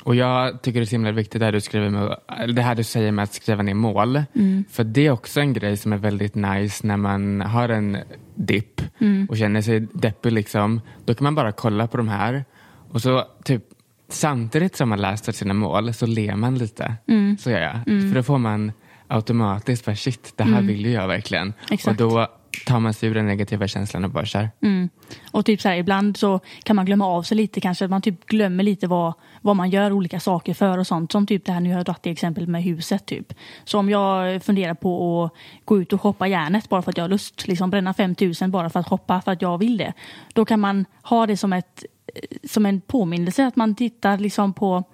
[0.07, 2.16] Och jag tycker det är så himla viktigt det här du, skriver med,
[2.55, 4.23] det här du säger med att skriva ner mål.
[4.71, 7.99] För det är också en grej som är väldigt nice när man har en
[8.35, 8.81] dipp
[9.29, 10.33] och känner sig deppig.
[10.33, 10.81] Liksom.
[11.05, 12.45] Då kan man bara kolla på de här
[12.90, 13.62] och så typ
[14.09, 16.95] samtidigt som man läser sina mål så ler man lite.
[17.38, 17.85] Så gör jag.
[17.85, 18.73] För då får man
[19.09, 21.53] automatiskt bara shit, det här vill ju jag verkligen.
[21.71, 22.01] Exakt.
[22.01, 22.27] Och då
[22.64, 24.51] tar man sig ur den negativa känslan och bara kör.
[24.62, 24.88] Mm.
[25.31, 27.88] Och typ så här, ibland så kan man glömma av sig lite kanske.
[27.88, 31.12] Man typ glömmer lite vad, vad man gör olika saker för och sånt.
[31.12, 33.33] Som typ det här nu har jag dragit i exempel med huset typ.
[33.64, 35.33] Så om jag funderar på att
[35.64, 37.49] gå ut och shoppa järnet bara för att jag har lust.
[37.49, 39.92] Liksom bränna 5000 bara för att shoppa för att jag vill det.
[40.33, 44.53] Då kan man ha det som, ett, eh, som en påminnelse att man tittar liksom
[44.53, 44.85] på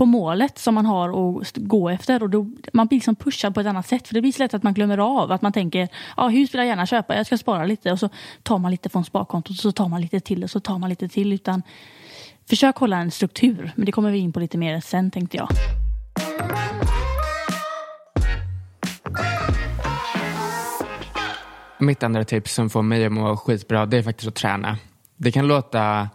[0.00, 1.08] på målet som man har
[1.40, 2.22] att gå efter.
[2.22, 4.08] Och då, man blir liksom pushad på ett annat sätt.
[4.08, 6.58] För det blir så lätt att man glömmer av att man tänker ja hus vill
[6.58, 7.92] jag gärna köpa, jag ska spara lite.
[7.92, 8.08] Och så
[8.42, 10.90] tar man lite från sparkontot och så tar man lite till och så tar man
[10.90, 11.32] lite till.
[11.32, 11.62] Utan
[12.48, 13.72] försök hålla en struktur.
[13.76, 15.48] Men det kommer vi in på lite mer sen tänkte jag.
[21.78, 24.76] Mitt andra tips som får mig att må skitbra det är faktiskt att träna.
[25.16, 26.08] Det kan låta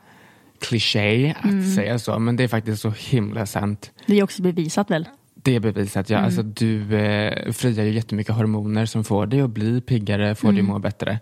[0.59, 3.91] kliché att säga så men det är faktiskt så himla sant.
[4.05, 5.07] Det är också bevisat väl?
[5.35, 6.17] Det är bevisat, ja.
[6.17, 10.59] Alltså, du eh, frigör ju jättemycket hormoner som får dig att bli piggare, får dig
[10.59, 11.19] att må bättre.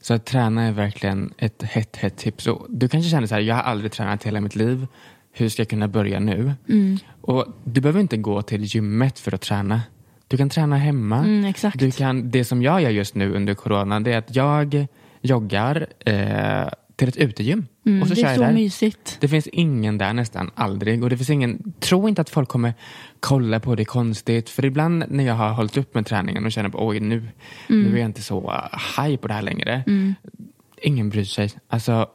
[0.00, 2.46] Så att träna är verkligen ett hett, hett tips.
[2.46, 4.86] Och du kanske känner så här, jag har aldrig tränat hela mitt liv.
[5.32, 6.52] Hur ska jag kunna börja nu?
[7.20, 9.82] Och du behöver inte gå till gymmet för att träna.
[10.28, 11.18] Du kan träna hemma.
[11.18, 11.52] Mm.
[11.74, 14.86] Du kan, det som jag gör just nu under corona det är att jag
[15.20, 17.58] joggar eh, till ett utegym.
[17.82, 18.52] och så Mm, det kör är så där.
[18.52, 19.16] mysigt.
[19.20, 21.02] Det finns ingen där nästan aldrig.
[21.02, 22.74] Och det finns ingen, tro inte att folk kommer
[23.20, 24.50] kolla på det konstigt.
[24.50, 27.28] För ibland när jag har hållit upp med träningen och känner på oj nu,
[27.68, 29.84] nu är jag inte så uh, high på det här längre.
[30.82, 31.50] Ingen bryr sig.
[31.68, 32.06] Alltså,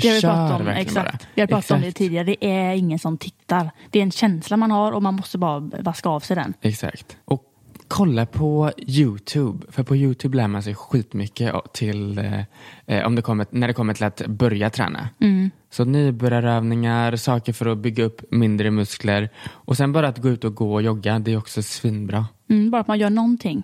[0.00, 0.94] Det har vi pratat om, exakt.
[1.12, 1.18] bara.
[1.34, 1.98] Vi har pratat om det Exakt.
[1.98, 2.24] tidigare.
[2.24, 3.70] Det är ingen som tittar.
[3.90, 6.54] Det är en känsla man har och man måste bara vaska av sig den.
[6.60, 7.16] Exakt.
[7.24, 7.42] Och
[7.88, 9.66] kolla på YouTube.
[9.68, 12.40] För på YouTube lär man sig skitmycket till, eh,
[12.86, 15.08] eh, om det kommer, när det kommer till att börja träna.
[15.20, 15.50] Mm.
[15.70, 19.30] Så nybörjarövningar, saker för att bygga upp mindre muskler.
[19.50, 22.26] Och sen bara att gå ut och gå och jogga, det är också svinbra.
[22.50, 23.62] Mm, bara att man gör någonting.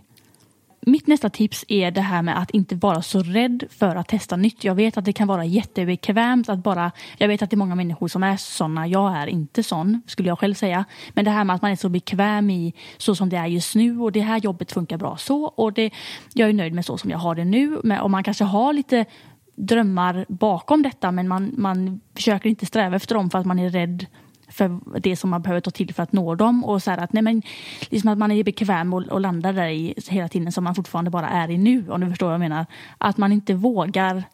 [0.86, 4.36] Mitt nästa tips är det här med att inte vara så rädd för att testa
[4.36, 4.64] nytt.
[4.64, 6.92] Jag vet att det kan vara jättebekvämt att bara...
[7.18, 8.86] Jag vet att det är många människor som är såna.
[8.86, 10.84] Jag är inte sån, skulle jag själv säga.
[11.14, 13.74] Men det här med att man är så bekväm i så som det är just
[13.74, 15.90] nu och det här jobbet funkar bra så och det,
[16.34, 17.80] jag är nöjd med så som jag har det nu.
[17.84, 19.04] Men, och man kanske har lite
[19.56, 23.70] drömmar bakom detta men man, man försöker inte sträva efter dem för att man är
[23.70, 24.06] rädd
[24.50, 26.64] för det som man behöver ta till för att nå dem.
[26.64, 27.42] Och så här att, nej men,
[27.90, 31.10] liksom att man är bekväm och, och landar där i hela tiden som man fortfarande
[31.10, 32.66] bara är i nu, om du förstår vad jag menar.
[32.98, 34.24] Att man inte vågar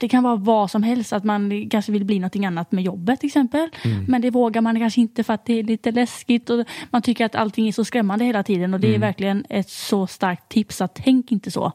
[0.00, 3.20] det kan vara vad som helst, att man kanske vill bli någonting annat med jobbet
[3.20, 3.68] till exempel.
[4.08, 7.26] Men det vågar man kanske inte för att det är lite läskigt och man tycker
[7.26, 8.74] att allting är så skrämmande hela tiden.
[8.74, 11.72] Och det är verkligen ett så starkt tips att tänk inte så.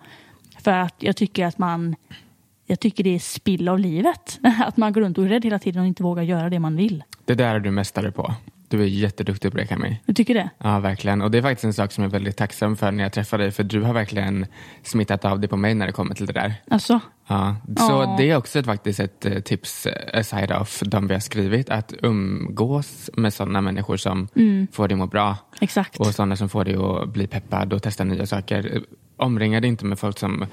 [0.59, 1.95] För att jag tycker att man
[2.65, 4.39] jag tycker det är spill av livet.
[4.65, 6.75] Att man går runt och är rädd hela tiden och inte vågar göra det man
[6.75, 7.03] vill.
[7.25, 8.33] Det där är du mästare på.
[8.67, 9.97] Du är jätteduktig på det Camille.
[10.05, 10.49] Du tycker det?
[10.57, 11.21] Ja, verkligen.
[11.21, 13.37] Och det är faktiskt en sak som jag är väldigt tacksam för när jag träffar
[13.37, 13.51] dig.
[13.51, 14.45] För du har verkligen
[14.83, 16.53] smittat av det på mig när det kommer till det där.
[16.69, 18.15] Alltså, Ja, så Ja.
[18.17, 21.69] det är också ett, faktiskt ett eh, tips eh, aside of de vi har skrivit.
[21.69, 24.27] Att umgås med sådana människor som
[24.71, 25.37] får dig må bra.
[25.61, 25.99] Exakt.
[25.99, 28.81] Och sådana som får dig att bli peppad och testa nya saker.
[29.17, 30.45] Omringa dig inte med folk som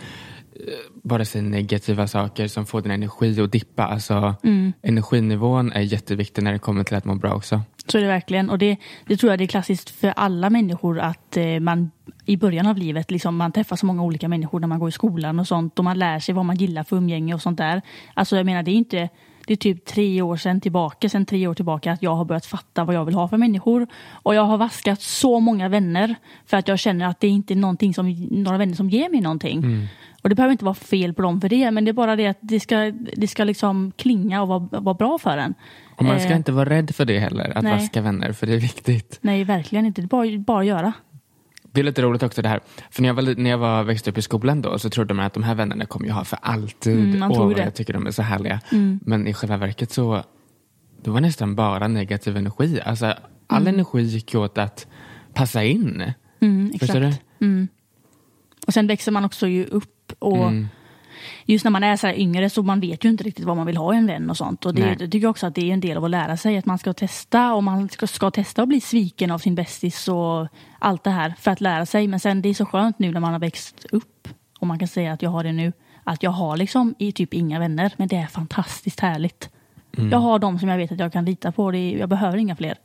[1.03, 3.85] bara säger negativa saker som får din energi att dippa.
[3.85, 4.35] Alltså,
[4.83, 7.61] Energinivån är jätteviktig när det kommer till att må bra också.
[7.87, 8.51] Så är det verkligen.
[8.51, 11.91] Och det, det tror jag det är klassiskt för alla människor att eh, man
[12.27, 14.93] i början av livet, liksom, man träffar så många olika människor när man går i
[14.93, 17.83] skolan och sånt och man lär sig vad man gillar för umgänge och sånt där.
[18.15, 19.09] Alltså jag menar det är inte
[19.47, 22.47] det är typ tre år sedan tillbaka, sen tre år tillbaka att jag har börjat
[22.47, 23.87] fatta vad jag vill ha för människor.
[24.13, 26.15] Och jag har vaskat så många vänner
[26.47, 29.21] för att jag känner att det inte är någonting som, några vänner som ger mig
[29.21, 29.89] någonting.
[30.23, 32.27] Och det behöver inte vara fel på dem för det, men det är bara det
[32.27, 35.55] att det ska, det ska liksom klinga och vara, vara bra för en.
[35.97, 37.73] Och man ska Eh, inte vara rädd för det heller, att nej.
[37.73, 39.19] vaska vänner, för det är viktigt.
[39.21, 40.01] Nej, verkligen inte.
[40.03, 40.93] Det är bara, bara att göra.
[41.73, 42.61] Det är lite roligt också det här.
[42.91, 45.27] För när jag, var, när jag var, växte upp i skolan då så trodde man
[45.27, 46.99] att de här vännerna kommer jag ha för alltid.
[46.99, 47.63] Mm, man tror det.
[47.63, 48.61] jag tycker de är så härliga.
[49.01, 50.23] Men i själva verket så
[51.03, 52.81] det var nästan bara negativ energi.
[52.85, 53.15] Alltså,
[53.47, 54.87] all energi gick åt att
[55.35, 56.13] passa in.
[56.41, 57.23] Mm, Förstår exakt.
[57.39, 57.67] du?
[58.67, 60.69] Och sen växer man också ju upp och Mm.
[61.45, 63.67] just när man är så här yngre så man vet ju inte riktigt vad man
[63.67, 64.67] vill ha i en vän och sånt.
[64.67, 64.99] Och det, Nej.
[64.99, 66.93] tycker jag också att det är en del av att lära sig att man ska
[66.93, 71.11] testa och man ska, ska testa att bli sviken av sin bästis och allt det
[71.11, 72.07] här för att lära sig.
[72.07, 74.89] Men sen det är så skönt nu när man har växt upp och man kan
[74.89, 75.73] säga att jag har det nu.
[76.05, 79.51] Att jag har liksom i typ inga vänner men det är fantastiskt härligt.
[79.99, 80.11] Mm.
[80.11, 81.71] Jag har de som jag vet att jag kan lita på.
[81.71, 82.77] Det jag behöver inga fler.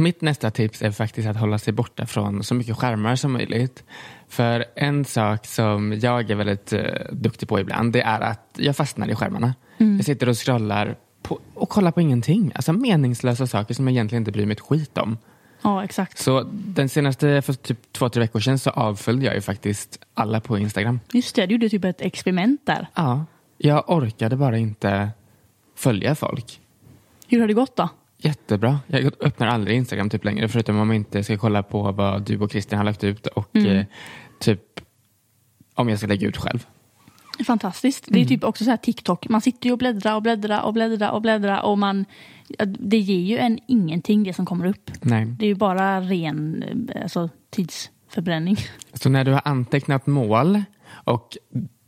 [0.00, 3.84] Mitt nästa tips är faktiskt att hålla sig borta från så mycket skärmar som möjligt.
[4.28, 6.82] För en sak som jag är väldigt eh,
[7.12, 9.54] duktig på ibland det är att jag fastnar i skärmarna.
[9.76, 12.52] Jag sitter och scrollar på, och kollar på ingenting.
[12.54, 15.18] Alltså meningslösa saker som jag egentligen inte bryr mig ett skit om.
[15.62, 16.18] Ja, exakt.
[16.18, 20.40] Så den senaste, för typ två, tre veckor sedan så avföljde jag ju faktiskt alla
[20.40, 21.00] på Instagram.
[21.12, 22.86] Just det, du gjorde typ ett experiment där.
[22.94, 23.24] Ja,
[23.58, 25.10] jag orkade bara inte
[25.76, 26.60] följa folk.
[27.28, 27.88] Hur har det gått då?
[28.22, 28.80] Jättebra.
[28.86, 32.38] Jag öppnar aldrig Instagram typ längre förutom om jag inte ska kolla på vad du
[32.38, 33.84] och Christian har lagt ut och eh,
[34.38, 34.60] typ
[35.74, 36.66] om jag ska lägga ut själv.
[37.46, 38.04] Fantastiskt.
[38.08, 39.28] Det är typ också så här TikTok.
[39.28, 42.04] Man sitter ju och bläddrar och bläddrar och bläddrar och bläddrar och man...
[42.78, 44.90] Det ger ju en ingenting det som kommer upp.
[45.00, 45.26] Nej.
[45.26, 48.56] Det är ju bara ren eh, alltså, tidsförbränning.
[48.92, 51.36] Så när du har antecknat mål och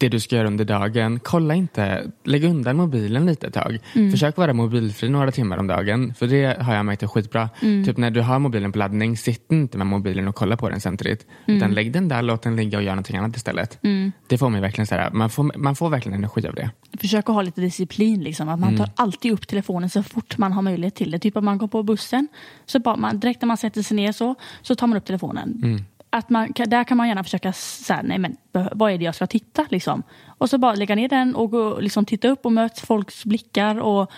[0.03, 3.79] det du ska göra under dagen, kolla inte, lägg undan mobilen lite ett tag.
[4.11, 7.49] Försök vara mobilfri några timmar om dagen, för det har jag märkt är skitbra.
[7.61, 10.81] Typ när du har mobilen på laddning, sitt inte med mobilen och kolla på den
[10.81, 11.27] samtidigt.
[11.47, 13.79] Utan lägg den där, låt den ligga och gör någonting annat istället.
[14.27, 16.71] Det får mig verkligen så här, man får, man får verkligen energi av det.
[17.01, 18.23] Försök att ha lite disciplin.
[18.23, 18.49] Liksom.
[18.49, 21.19] Att man tar alltid upp telefonen så fort man har möjlighet till det.
[21.19, 22.29] Typ att man går på bussen,
[22.67, 25.85] så bara man, direkt när man sätter sig ner så, så tar man upp telefonen.
[26.15, 27.53] Att man, där kan man gärna försöka,
[27.89, 28.37] här, nej men
[28.73, 29.67] vad är det jag ska titta?
[29.71, 30.03] Liksom.
[30.27, 33.81] Och så bara lägga ner den och gå, liksom, titta upp och möta folks blickar
[33.81, 34.11] och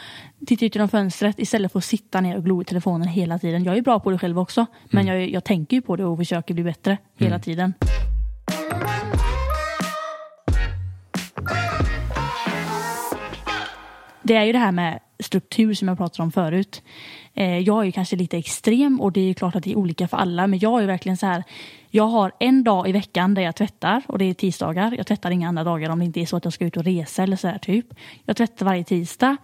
[0.46, 3.64] titta ut genom fönstret istället för att sitta ner och glo i telefonen hela tiden.
[3.64, 6.18] Jag är bra på det själv också, men jag, jag tänker ju på det och
[6.18, 7.74] försöker bli bättre hela tiden.
[14.22, 16.82] Det är ju det här med struktur som jag pratade om förut.
[17.34, 19.76] Eh, jag är ju kanske lite extrem och det är ju klart att det är
[19.76, 20.46] olika för alla.
[20.46, 21.44] Men jag är verkligen så här.
[21.90, 24.94] Jag har en dag i veckan där jag tvättar och det är tisdagar.
[24.96, 26.84] Jag tvättar inga andra dagar om det inte är så att jag ska ut och
[26.84, 27.86] resa eller så här typ.
[28.24, 29.36] Jag tvättar varje tisdag.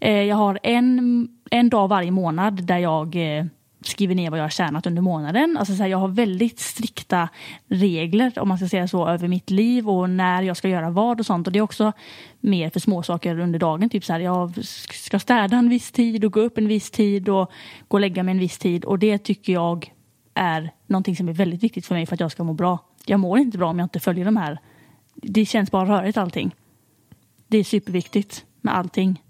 [0.00, 3.44] Eh, jag har en, en dag varje månad där jag eh,
[3.80, 5.56] skriver ner vad jag har tjänat under månaden.
[5.58, 7.28] Alltså så här, jag har väldigt strikta
[7.68, 11.20] regler, om man ska säga så, över mitt liv och när jag ska göra vad
[11.20, 11.46] och sånt.
[11.46, 11.92] Och det är också
[12.40, 13.90] mer för småsaker under dagen.
[13.90, 17.28] Typ så här, jag ska städa en viss tid och gå upp en viss tid
[17.28, 17.50] och
[17.88, 18.84] gå och lägga mig en viss tid.
[18.84, 19.92] Och det tycker jag
[20.34, 22.78] är någonting som är väldigt viktigt för mig för att jag ska må bra.
[23.06, 24.58] Jag mår inte bra om jag inte följer de här.
[25.14, 26.54] Det känns bara rörigt allting.
[27.48, 29.22] Det är superviktigt med allting.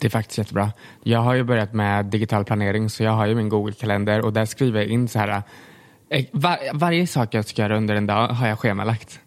[0.00, 0.72] Det är faktiskt jättebra.
[1.02, 4.44] Jag har ju börjat med digital planering så jag har ju min Google-kalender och där
[4.44, 5.42] skriver jag in så här.
[6.10, 9.20] eh, Var, varje sak jag ska göra under en dag har jag schemalagt.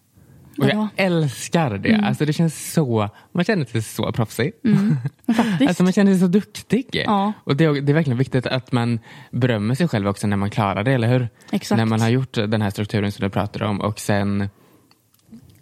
[0.58, 2.00] Och jag älskar det.
[2.04, 4.52] Alltså det känns så, man känner sig så proffsig.
[5.36, 5.68] Faktiskt.
[5.68, 6.86] Alltså man känner sig så duktig.
[6.92, 7.32] Ja.
[7.44, 8.98] Och det, det är verkligen viktigt att man
[9.30, 11.28] berömmer sig själv också när man klarar det, eller hur?
[11.52, 11.76] Exakt.
[11.78, 14.48] När man har gjort den här strukturen som du pratar om och sen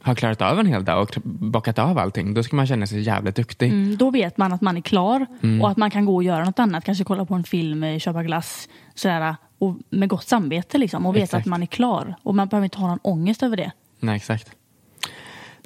[0.03, 3.01] har klarat av en hel dag och bockat av allting, då ska man känna sig
[3.01, 3.71] jävligt duktig.
[3.71, 5.27] Mm, då vet man att man är klar
[5.63, 6.85] och att man kan gå och göra något annat.
[6.85, 11.17] Kanske kolla på en film, eh, köpa glass sådär, och med gott samvete liksom, och
[11.17, 12.15] veta att man är klar.
[12.23, 13.73] Och man behöver inte ha någon ångest över det.
[14.01, 14.53] Nej, exakt.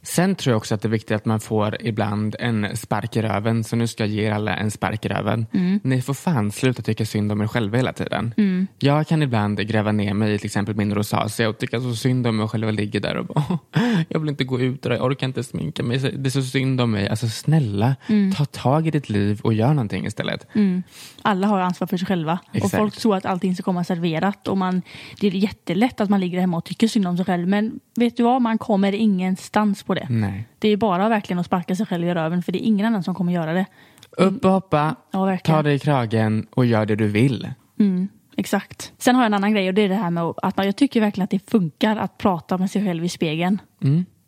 [0.06, 3.22] Sen tror jag också att det är viktigt att man får ibland en spark i
[3.22, 3.64] röven.
[3.64, 5.46] Så nu ska jag ge er alla en spark i röven.
[5.82, 8.34] Ni får fan sluta tycka synd om er själva hela tiden.
[8.78, 12.26] Jag kan ibland gräva ner mig i till exempel min rosacea och tycka så synd
[12.26, 13.58] om mig själv och ligger där och bara
[14.08, 15.98] jag vill inte gå ut och jag orkar inte sminka mig.
[15.98, 17.08] Det är så synd om mig.
[17.08, 17.96] Alltså snälla,
[18.36, 20.46] ta tag i ditt liv och gör någonting istället.
[21.22, 22.38] Alla har ansvar för sig själva.
[22.48, 22.76] Och Exakt.
[22.76, 24.48] folk tror att allting ska komma serverat.
[24.48, 24.82] Och man,
[25.20, 27.48] det är jättelätt att man ligger hemma och tycker synd om sig själv.
[27.48, 30.06] Men vet du vad, man kommer ingenstans på det.
[30.10, 30.48] Nej.
[30.58, 32.42] Det är bara verkligen att sparka sig själv i röven.
[32.42, 33.66] För det är ingen annan som kommer göra det.
[34.10, 37.48] Upp och hoppa, Ja, ta dig i kragen och gör det du vill.
[38.36, 38.92] Exakt.
[38.98, 40.76] Sen har jag en annan grej och det är det här med att man, jag
[40.76, 43.60] tycker verkligen att det funkar att prata med sig själv i spegeln.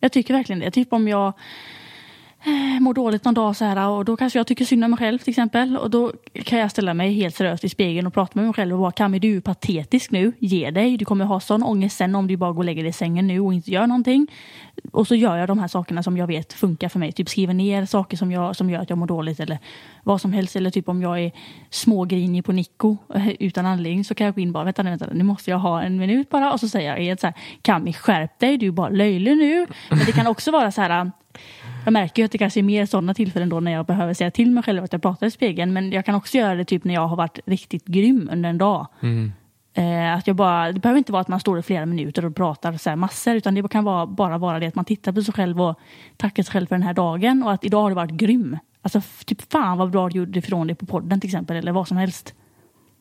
[0.01, 0.71] Jag tycker verkligen det.
[0.71, 1.33] Typ om jag
[2.45, 4.99] Eh, mår dåligt någon dag så här och då kanske jag tycker synd om mig
[4.99, 5.77] själv till exempel.
[5.77, 6.13] Och då
[6.45, 8.93] kan jag ställa mig helt seriöst i spegeln och prata med mig själv och bara
[8.93, 10.97] Kami du är patetisk nu, ge dig.
[10.97, 13.27] Du kommer ha sån ångest sen om du bara går och lägger dig i sängen
[13.27, 14.27] nu och inte gör någonting.
[14.93, 17.13] Och så gör jag de här sakerna som jag vet funkar för mig.
[17.13, 19.59] Typ skriver ner saker som, jag, som gör att jag mår dåligt eller
[20.03, 20.57] vad som helst.
[20.57, 21.33] Eller typ om jag är
[21.71, 24.91] smågrinig på Nico eh, utan anledning så kan jag gå in och bara vänta nu,
[24.91, 26.53] vänta nu måste jag ha en minut bara.
[26.53, 29.67] Och så säger jag helt så här, Kami skärp dig, du är bara löjlig nu.
[29.91, 31.11] Men det kan också vara så här
[31.89, 34.31] jag märker ju att det kanske är mer sådana tillfällen då när jag behöver säga
[34.31, 35.73] till mig själv att jag pratar i spegeln.
[35.73, 38.59] Men jag kan också göra det typ när jag har varit riktigt grym under en
[38.59, 38.87] dag.
[39.75, 42.37] Eh, att jag bara, det behöver inte vara att man står i flera minuter och
[42.37, 43.35] pratar så här massor.
[43.35, 45.79] Utan det kan vara, bara vara det att man tittar på sig själv och
[46.17, 47.43] tackar sig själv för den här dagen.
[47.43, 48.59] Och att idag har du varit grym.
[48.83, 51.57] Alltså typ fan vad bra du gjorde ifrån dig på podden till exempel.
[51.57, 52.35] Eller vad som helst.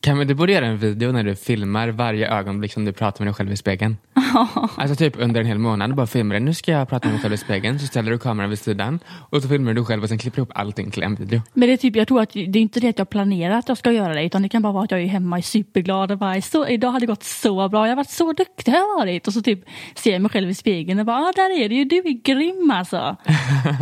[0.00, 3.26] Kan du borde göra en video när du filmar varje ögonblick som du pratar med
[3.26, 3.96] dig själv i spegeln?
[4.76, 6.40] alltså typ under en hel månad, bara filmar det.
[6.40, 8.98] Nu ska jag prata med mig själv i spegeln, så ställer du kameran vid sidan
[9.30, 11.40] och så filmar du själv och sen klipper du ihop allting till en video.
[11.52, 13.68] Men det är typ, jag tror att det är inte det att jag planerar att
[13.68, 14.24] jag ska göra det.
[14.24, 16.90] Utan det kan bara vara att jag är hemma är superglad och bara, så, idag
[16.90, 17.86] har det gått så bra.
[17.86, 19.26] Jag har varit så duktig har jag varit.
[19.26, 19.60] Och så typ
[19.94, 22.22] ser jag mig själv i spegeln och bara, ah, där är du ju, du är
[22.22, 23.16] grym alltså.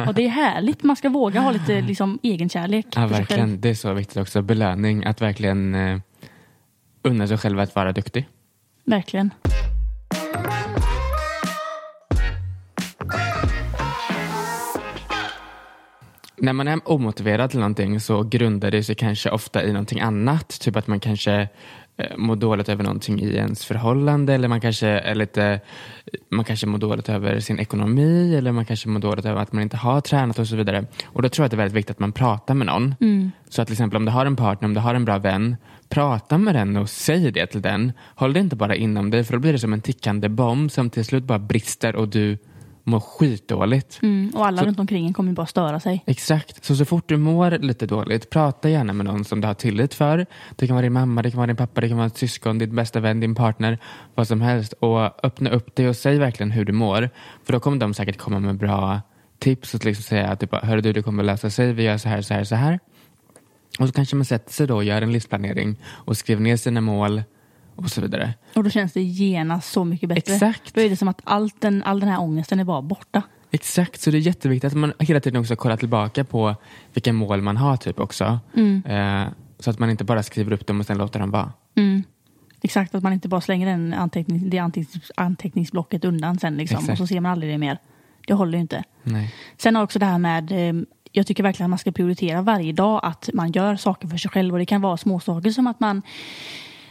[0.06, 2.86] och det är härligt, man ska våga ha lite liksom, egenkärlek.
[2.94, 3.60] Ja, verkligen.
[3.60, 4.42] Det är så viktigt också.
[4.42, 5.98] Belöning, att verkligen eh,
[7.06, 8.28] unna sig själv att vara duktig.
[8.84, 9.30] Verkligen.
[16.38, 20.60] När man är omotiverad till någonting så grundar det sig kanske ofta i någonting annat.
[20.60, 21.48] Typ att man kanske
[22.16, 25.60] mår dåligt över någonting i ens förhållande eller man kanske är lite
[26.28, 29.62] man kanske mår dåligt över sin ekonomi eller man kanske mår dåligt över att man
[29.62, 30.86] inte har tränat och så vidare.
[31.06, 32.94] Och då tror jag att det är väldigt viktigt att man pratar med någon.
[33.48, 35.56] Så att till exempel om du har en partner, om du har en bra vän,
[35.88, 37.92] prata med den och säg det till den.
[38.14, 40.90] Håll det inte bara inom dig för då blir det som en tickande bomb som
[40.90, 42.38] till slut bara brister och du
[42.88, 43.98] mår skitdåligt.
[44.02, 46.04] Mm, och alla Så- runt omkring kommer bara störa sig.
[46.06, 46.64] Exakt.
[46.64, 49.94] Så så fort du mår lite dåligt, prata gärna med någon som du har tillit
[49.94, 50.26] för.
[50.56, 52.58] Det kan vara din mamma, det kan vara din pappa, det kan vara ett syskon,
[52.58, 53.78] din bästa vän, din partner,
[54.14, 54.72] vad som helst.
[54.72, 57.10] Och öppna upp dig och säg verkligen hur du mår.
[57.44, 59.00] För då kommer de säkert komma med bra
[59.38, 62.22] tips och liksom säga typ, hör du, det kommer lösa sig, vi gör så här,
[62.22, 62.78] så här, så här.
[63.78, 66.80] Och så kanske man sätter sig då och gör en livsplanering och skriver ner sina
[66.80, 67.22] mål
[67.76, 68.34] och så vidare.
[68.54, 70.34] Och då känns det genast så mycket bättre.
[70.34, 70.74] Exakt.
[70.74, 73.22] Då är det som att allt den, all den här ångesten är bara borta.
[73.50, 76.54] Exakt, så det är jätteviktigt att man hela tiden också kollar tillbaka på
[76.94, 78.38] vilka mål man har typ också.
[78.84, 79.24] Eh,
[79.58, 81.52] så att man inte bara skriver upp dem och sen låter dem vara.
[82.62, 86.92] Exakt, att man inte bara slänger den anteckning, det antecknings, anteckningsblocket undan sen liksom, Exakt.
[86.92, 87.78] och så ser man aldrig det mer.
[88.26, 88.84] Det håller ju inte.
[89.02, 89.34] Nej.
[89.56, 92.72] Sen har också det här med, eh, jag tycker verkligen att man ska prioritera varje
[92.72, 95.66] dag att man gör saker för sig själv och det kan vara små saker som
[95.66, 96.02] att man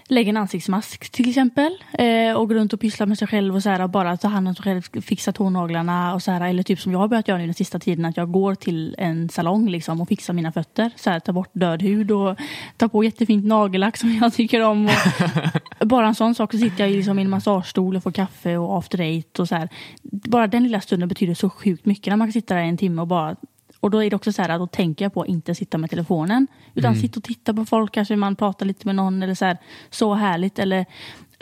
[0.08, 3.64] lägger en ansiktsmask till exempel eh, och går runt och pysslar med sig själv och
[3.64, 6.64] så här, och bara ta hand om sig själv, fixa tånaglarna och så här, eller
[6.64, 9.30] typ som jag har börjat göra nu den sista tiden att jag går till en
[9.30, 12.38] salong liksom och fixar mina fötter, så här, ta bort död hud och
[12.78, 14.90] ta på jättefint nagellack som jag tycker om.
[15.80, 18.12] Och bara en sån sak så sitter jag i liksom i en massagestol och får
[18.12, 19.70] kaffe och after eight och så här.
[20.04, 22.78] Bara den lilla stunden betyder så sjukt mycket när man kan sitta där i en
[22.78, 23.36] timme och bara
[23.80, 25.78] och då är det också så här att då tänker jag på att inte sitta
[25.78, 26.48] med telefonen.
[26.74, 29.58] Utan sitta och titta på folk, kanske man pratar lite med någon eller så här,
[29.90, 30.60] så härligt.
[30.60, 30.86] Eller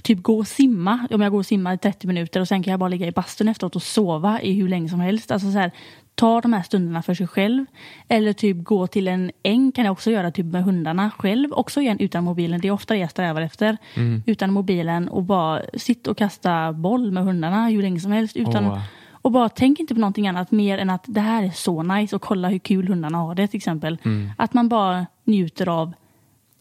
[0.04, 2.72] typ gå och simma, om jag går och simmar i 30 minuter och sen kan
[2.72, 5.32] jag bara ligga i bastun efteråt och sova i hur länge som helst.
[5.32, 5.72] Alltså så här,
[6.16, 7.66] ta de här stunderna för sig själv.
[8.08, 11.54] Eller typ gå till en äng kan jag också göra typ med hundarna själv.
[11.54, 13.78] Också igen utan mobilen, det är ofta det jag strävar efter.
[14.26, 18.36] Utan mobilen och bara sitta och kasta boll med hundarna hur länge som helst.
[18.36, 18.80] Utan, Åh.
[19.24, 22.16] Och bara tänk inte på någonting annat mer än att det här är så nice
[22.16, 23.98] och kolla hur kul hundarna har det till exempel.
[24.38, 25.94] Att man bara njuter av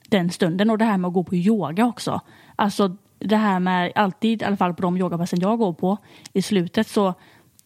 [0.09, 2.21] den stunden och det här med att gå på yoga också.
[2.57, 5.97] Alltså det här med alltid, i alla fall på de yogapassen jag går på,
[6.33, 7.15] i slutet så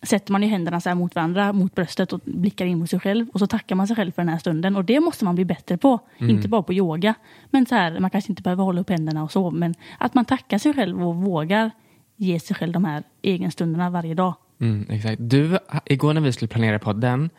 [0.03, 3.01] sätter man ju händerna så här mot varandra, mot bröstet och blickar in mot sig
[3.01, 5.35] själv och så tackar man sig själv för den här stunden och det måste man
[5.35, 5.99] bli bättre på.
[6.31, 7.15] Inte bara på yoga.
[7.51, 10.25] Men så här, man kanske inte behöver hålla upp händerna och så, men att man
[10.25, 11.71] tackar sig själv och vågar
[12.17, 14.35] ge sig själv de här egenstunderna varje dag.
[14.61, 15.17] Mm, exakt.
[15.19, 17.31] Du, igår när vi skulle planera podden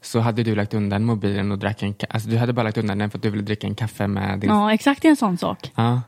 [0.00, 2.98] så hade du lagt undan mobilen och drack en alltså du hade bara lagt undan
[2.98, 4.50] den för att du ville dricka en kaffe med din...
[4.50, 5.72] Ja, exakt en sån sak.
[5.74, 6.02] Ja,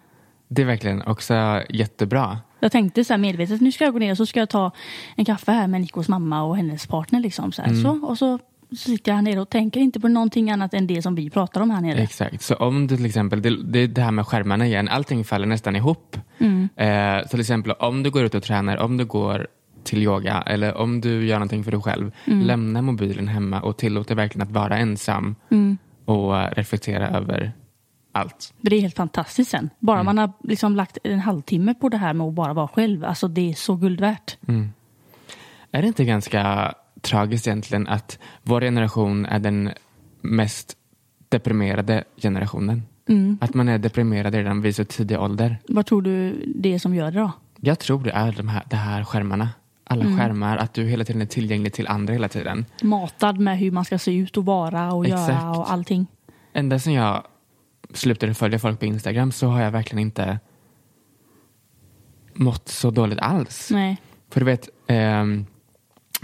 [0.48, 2.38] det är verkligen också jättebra.
[2.60, 4.70] Jag tänkte så här medvetet, nu ska jag gå ner och så ska jag ta
[5.16, 7.20] en kaffe här med Nikos mamma och hennes partner.
[7.20, 7.62] Liksom, så.
[7.62, 7.82] Mm.
[7.82, 8.38] Så, och så
[8.76, 11.60] sitter jag här nere och tänker inte på någonting annat än det som vi pratar
[11.60, 11.98] om här nere.
[11.98, 12.42] Exakt.
[12.42, 15.46] Så om du till exempel, det, det är det här med skärmarna igen, allting faller
[15.46, 16.16] nästan ihop.
[16.38, 16.68] Mm.
[16.76, 19.46] Eh, så till exempel om du går ut och tränar, om du går
[19.84, 22.40] till yoga eller om du gör någonting för dig själv, Mm.
[22.46, 25.78] lämna mobilen hemma och tillåt dig verkligen att vara ensam Mm.
[26.04, 27.52] och eh, reflektera över
[28.12, 28.54] allt.
[28.60, 29.70] Det är helt fantastiskt sen.
[29.78, 30.06] Bara Mm.
[30.06, 33.04] man har liksom lagt en halvtimme på det här med att bara vara själv.
[33.04, 34.36] Alltså det är så guld värt.
[35.70, 39.70] Är det inte ganska tragiskt egentligen att vår generation är den
[40.20, 40.76] mest
[41.28, 42.82] deprimerade generationen?
[43.08, 43.38] Mm.
[43.40, 45.56] Att man är deprimerad redan vid så tidig ålder.
[45.68, 47.32] Vad tror du det är som gör det då?
[47.60, 49.48] Jag tror det är de här, de här skärmarna.
[49.86, 50.18] Alla Mm.
[50.18, 52.64] skärmar, att du hela tiden är tillgänglig till andra hela tiden.
[52.82, 55.56] Matad med hur man ska se ut och vara och göra Exakt.
[55.58, 56.06] och allting.
[56.52, 57.24] Ända sedan jag
[57.94, 60.38] slutade följa folk på Instagram så har jag verkligen inte
[62.34, 63.70] mått så dåligt alls.
[63.70, 63.96] Nej.
[64.30, 65.46] För du vet, ehm,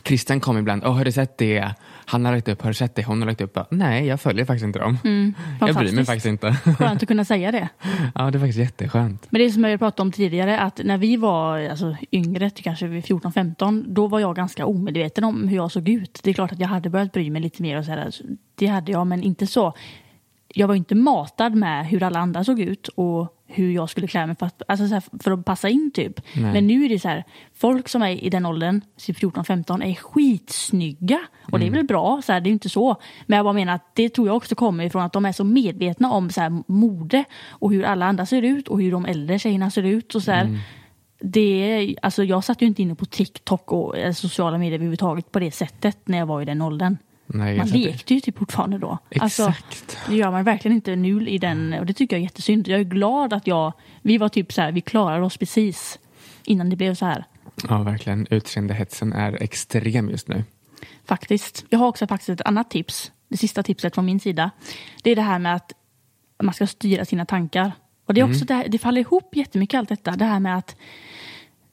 [0.04, 1.74] Christian kom ibland, åh har du sett det?
[2.10, 3.04] Han har lagt upp, har du sett det?
[3.04, 3.58] Hon har lagt upp.
[3.70, 4.98] Nej, jag följer faktiskt inte dem.
[5.04, 6.52] Mm, jag bryr mig faktiskt inte.
[6.78, 7.68] Skönt att kunna säga det.
[8.14, 9.26] ja, det är faktiskt jätteskönt.
[9.30, 12.86] Men det är som jag pratade om tidigare att när vi var alltså, yngre, kanske
[12.86, 16.20] vid 14-15, då var jag ganska omedveten om hur jag såg ut.
[16.22, 18.24] Det är klart att jag hade börjat bry mig lite mer och så här, alltså,
[18.54, 19.74] det hade jag, men inte så.
[20.54, 24.26] Jag var inte matad med hur alla andra såg ut och hur jag skulle klä
[24.26, 26.20] mig för att, alltså så här, för att passa in typ.
[26.34, 26.52] Nej.
[26.52, 27.24] Men nu är det så här,
[27.54, 31.20] folk som är i den åldern, typ 14-15, är skitsnygga.
[31.52, 32.96] Och det är väl bra, så här, det är inte så.
[33.26, 35.44] Men jag bara menar att det tror jag också kommer ifrån att de är så
[35.44, 39.38] medvetna om så här, mode och hur alla andra ser ut och hur de äldre
[39.38, 40.14] tjejerna ser ut.
[40.14, 40.58] Och så här.
[41.22, 45.38] Det alltså jag satt ju inte inne på TikTok och eh, sociala medier överhuvudtaget på
[45.38, 46.96] det sättet när jag var i den åldern.
[47.34, 48.98] Nej, Man lekte ju typ fortfarande då.
[49.20, 49.98] Alltså, Exakt.
[50.08, 52.68] det gör man verkligen inte nu i den, och det tycker jag är jättesynd.
[52.68, 53.72] Jag är glad att jag,
[54.02, 55.98] vi var typ så här, vi klarade oss precis
[56.44, 57.24] innan det blev så här.
[57.68, 58.26] Ja, verkligen.
[58.30, 60.44] Utseendehetsen är extrem just nu.
[61.04, 61.64] Faktiskt.
[61.68, 63.12] Jag har också faktiskt ett annat tips.
[63.28, 64.50] Det sista tipset från min sida.
[65.02, 65.72] Det är det här med att
[66.42, 67.72] man ska styra sina tankar.
[68.06, 70.10] Och det, är också det, här, det faller ihop jättemycket allt detta.
[70.10, 70.76] Det här med att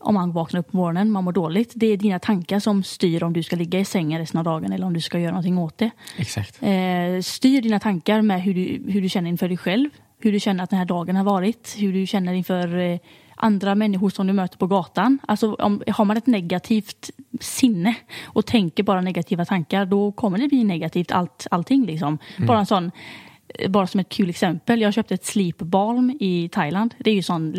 [0.08, 1.72] om man vaknar upp på morgonen, man mår dåligt.
[1.76, 4.72] Det är dina tankar som styr om du ska ligga i sängen resten av dagen
[4.72, 5.90] eller om du ska göra någonting åt det.
[6.18, 6.64] Exakt.
[6.64, 9.90] Eh, styr dina tankar med hur du, hur du känner inför dig själv.
[10.20, 11.76] Hur du känner att den här dagen har varit.
[11.78, 13.00] Hur du känner inför eh,
[13.36, 15.20] andra människor som du möter på gatan.
[15.28, 17.96] Alltså om, har man ett negativt sinne
[18.26, 21.86] och tänker bara negativa tankar då kommer det bli negativt allt, allting.
[21.86, 22.18] Liksom.
[22.38, 22.92] Bara en sån
[23.48, 24.82] eh, bara som ett kul exempel.
[24.82, 26.96] Jag köpte ett sleep balm i Thailand.
[26.98, 27.52] Det är ju sån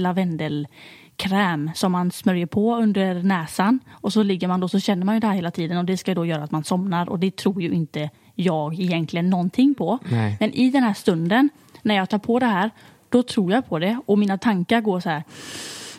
[1.26, 3.80] lavendelkräm som man smörjer på under näsan.
[3.90, 5.96] Och så ligger man då så känner man ju det här hela tiden och det
[5.96, 9.98] ska då göra att man somnar och det tror ju inte jag egentligen någonting på.
[10.10, 10.36] Nej.
[10.40, 11.48] Men i den här stunden
[11.82, 12.70] när jag tar på det här
[13.08, 15.22] då tror jag på det och mina tankar går så här.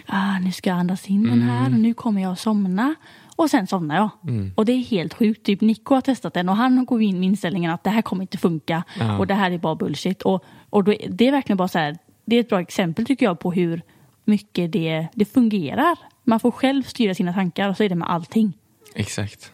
[0.06, 2.96] Ah, nu ska jag andas in den här och nu kommer jag att somna.
[3.36, 4.10] Och sen somnar jag.
[4.56, 5.46] Och det är helt sjukt.
[5.46, 8.22] Typ Nico har testat den och han går in med inställningen att det här kommer
[8.22, 8.84] inte funka.
[9.00, 9.18] Ja.
[9.18, 10.22] Och det här är bara bullshit.
[10.22, 11.98] Och, och då, det är verkligen bara så här.
[12.26, 13.82] Det är ett bra exempel tycker jag på hur
[14.30, 15.98] mycket det, det fungerar.
[16.24, 18.54] Man får själv styra sina tankar och så är det med allting.
[18.96, 19.52] Exakt.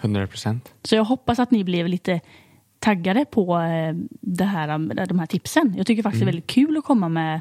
[0.00, 0.72] 100 procent.
[0.82, 2.20] Så jag hoppas att ni blev lite
[2.78, 5.74] taggade på eh, det här, eh, de här tipsen.
[5.76, 7.40] Jag tycker faktiskt det är väldigt kul att komma med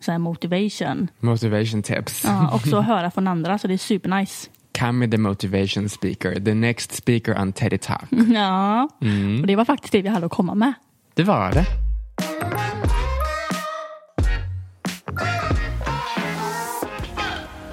[0.00, 1.08] så motivation.
[1.20, 2.24] Motivation tips.
[2.24, 4.50] Ja, också att höra från andra, så det är supernice.
[4.78, 6.40] Come with the motivation speaker.
[6.44, 8.04] The next speaker on Teddy Talk.
[8.10, 8.88] Ja,
[9.40, 10.72] och det var faktiskt det vi hade att komma med.
[11.14, 11.91] Det var det.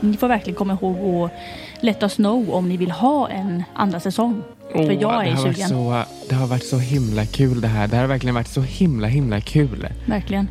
[0.02, 4.00] Ni får verkligen komma ihåg att let us know om ni vill ha en andra
[4.00, 4.42] säsong.
[4.72, 5.70] För Åh, jag är sugen.
[5.70, 7.88] så, det har varit så himla kul det här.
[7.88, 9.88] Det här har verkligen varit så himla himla kul.
[10.06, 10.48] Verkligen.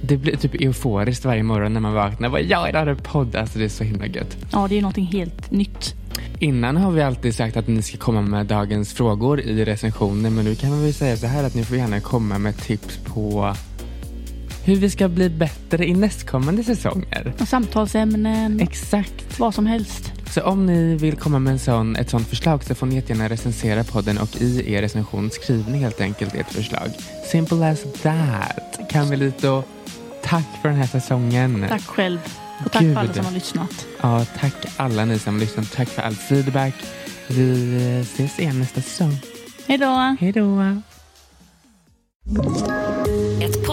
[0.00, 2.28] Det blir typ euforiskt varje morgon när man vaknar.
[2.28, 3.36] Bara, ja, idag är det podd.
[3.36, 4.36] Alltså det är så himla gött.
[4.52, 5.94] Ja, det är någonting helt nytt.
[6.38, 10.34] Innan har vi alltid sagt att ni ska komma med dagens frågor i recensionen.
[10.34, 13.54] Men nu kan vi säga så här att ni får gärna komma med tips på
[14.64, 17.32] hur vi ska bli bättre i nästkommande säsonger.
[17.40, 19.38] Och samtalsämnen, Exakt.
[19.38, 20.12] vad som helst.
[20.30, 23.28] Så om ni vill komma med en sån, ett sånt förslag så får ni jättegärna
[23.28, 26.90] recensera podden och i er recension skriv ni helt enkelt ert förslag.
[27.30, 28.80] Simple as that.
[28.90, 29.62] Carmelito,
[30.22, 31.66] tack för den här säsongen.
[31.68, 32.18] Tack själv.
[32.64, 32.94] Och tack Gud.
[32.94, 33.86] för alla som har lyssnat.
[34.00, 35.72] Ja, tack alla ni som har lyssnat.
[35.72, 36.74] Tack för all feedback.
[37.28, 39.18] Vi eh, ses igen nästa säsong.
[39.66, 40.16] Hej då!
[40.20, 40.80] Hej då!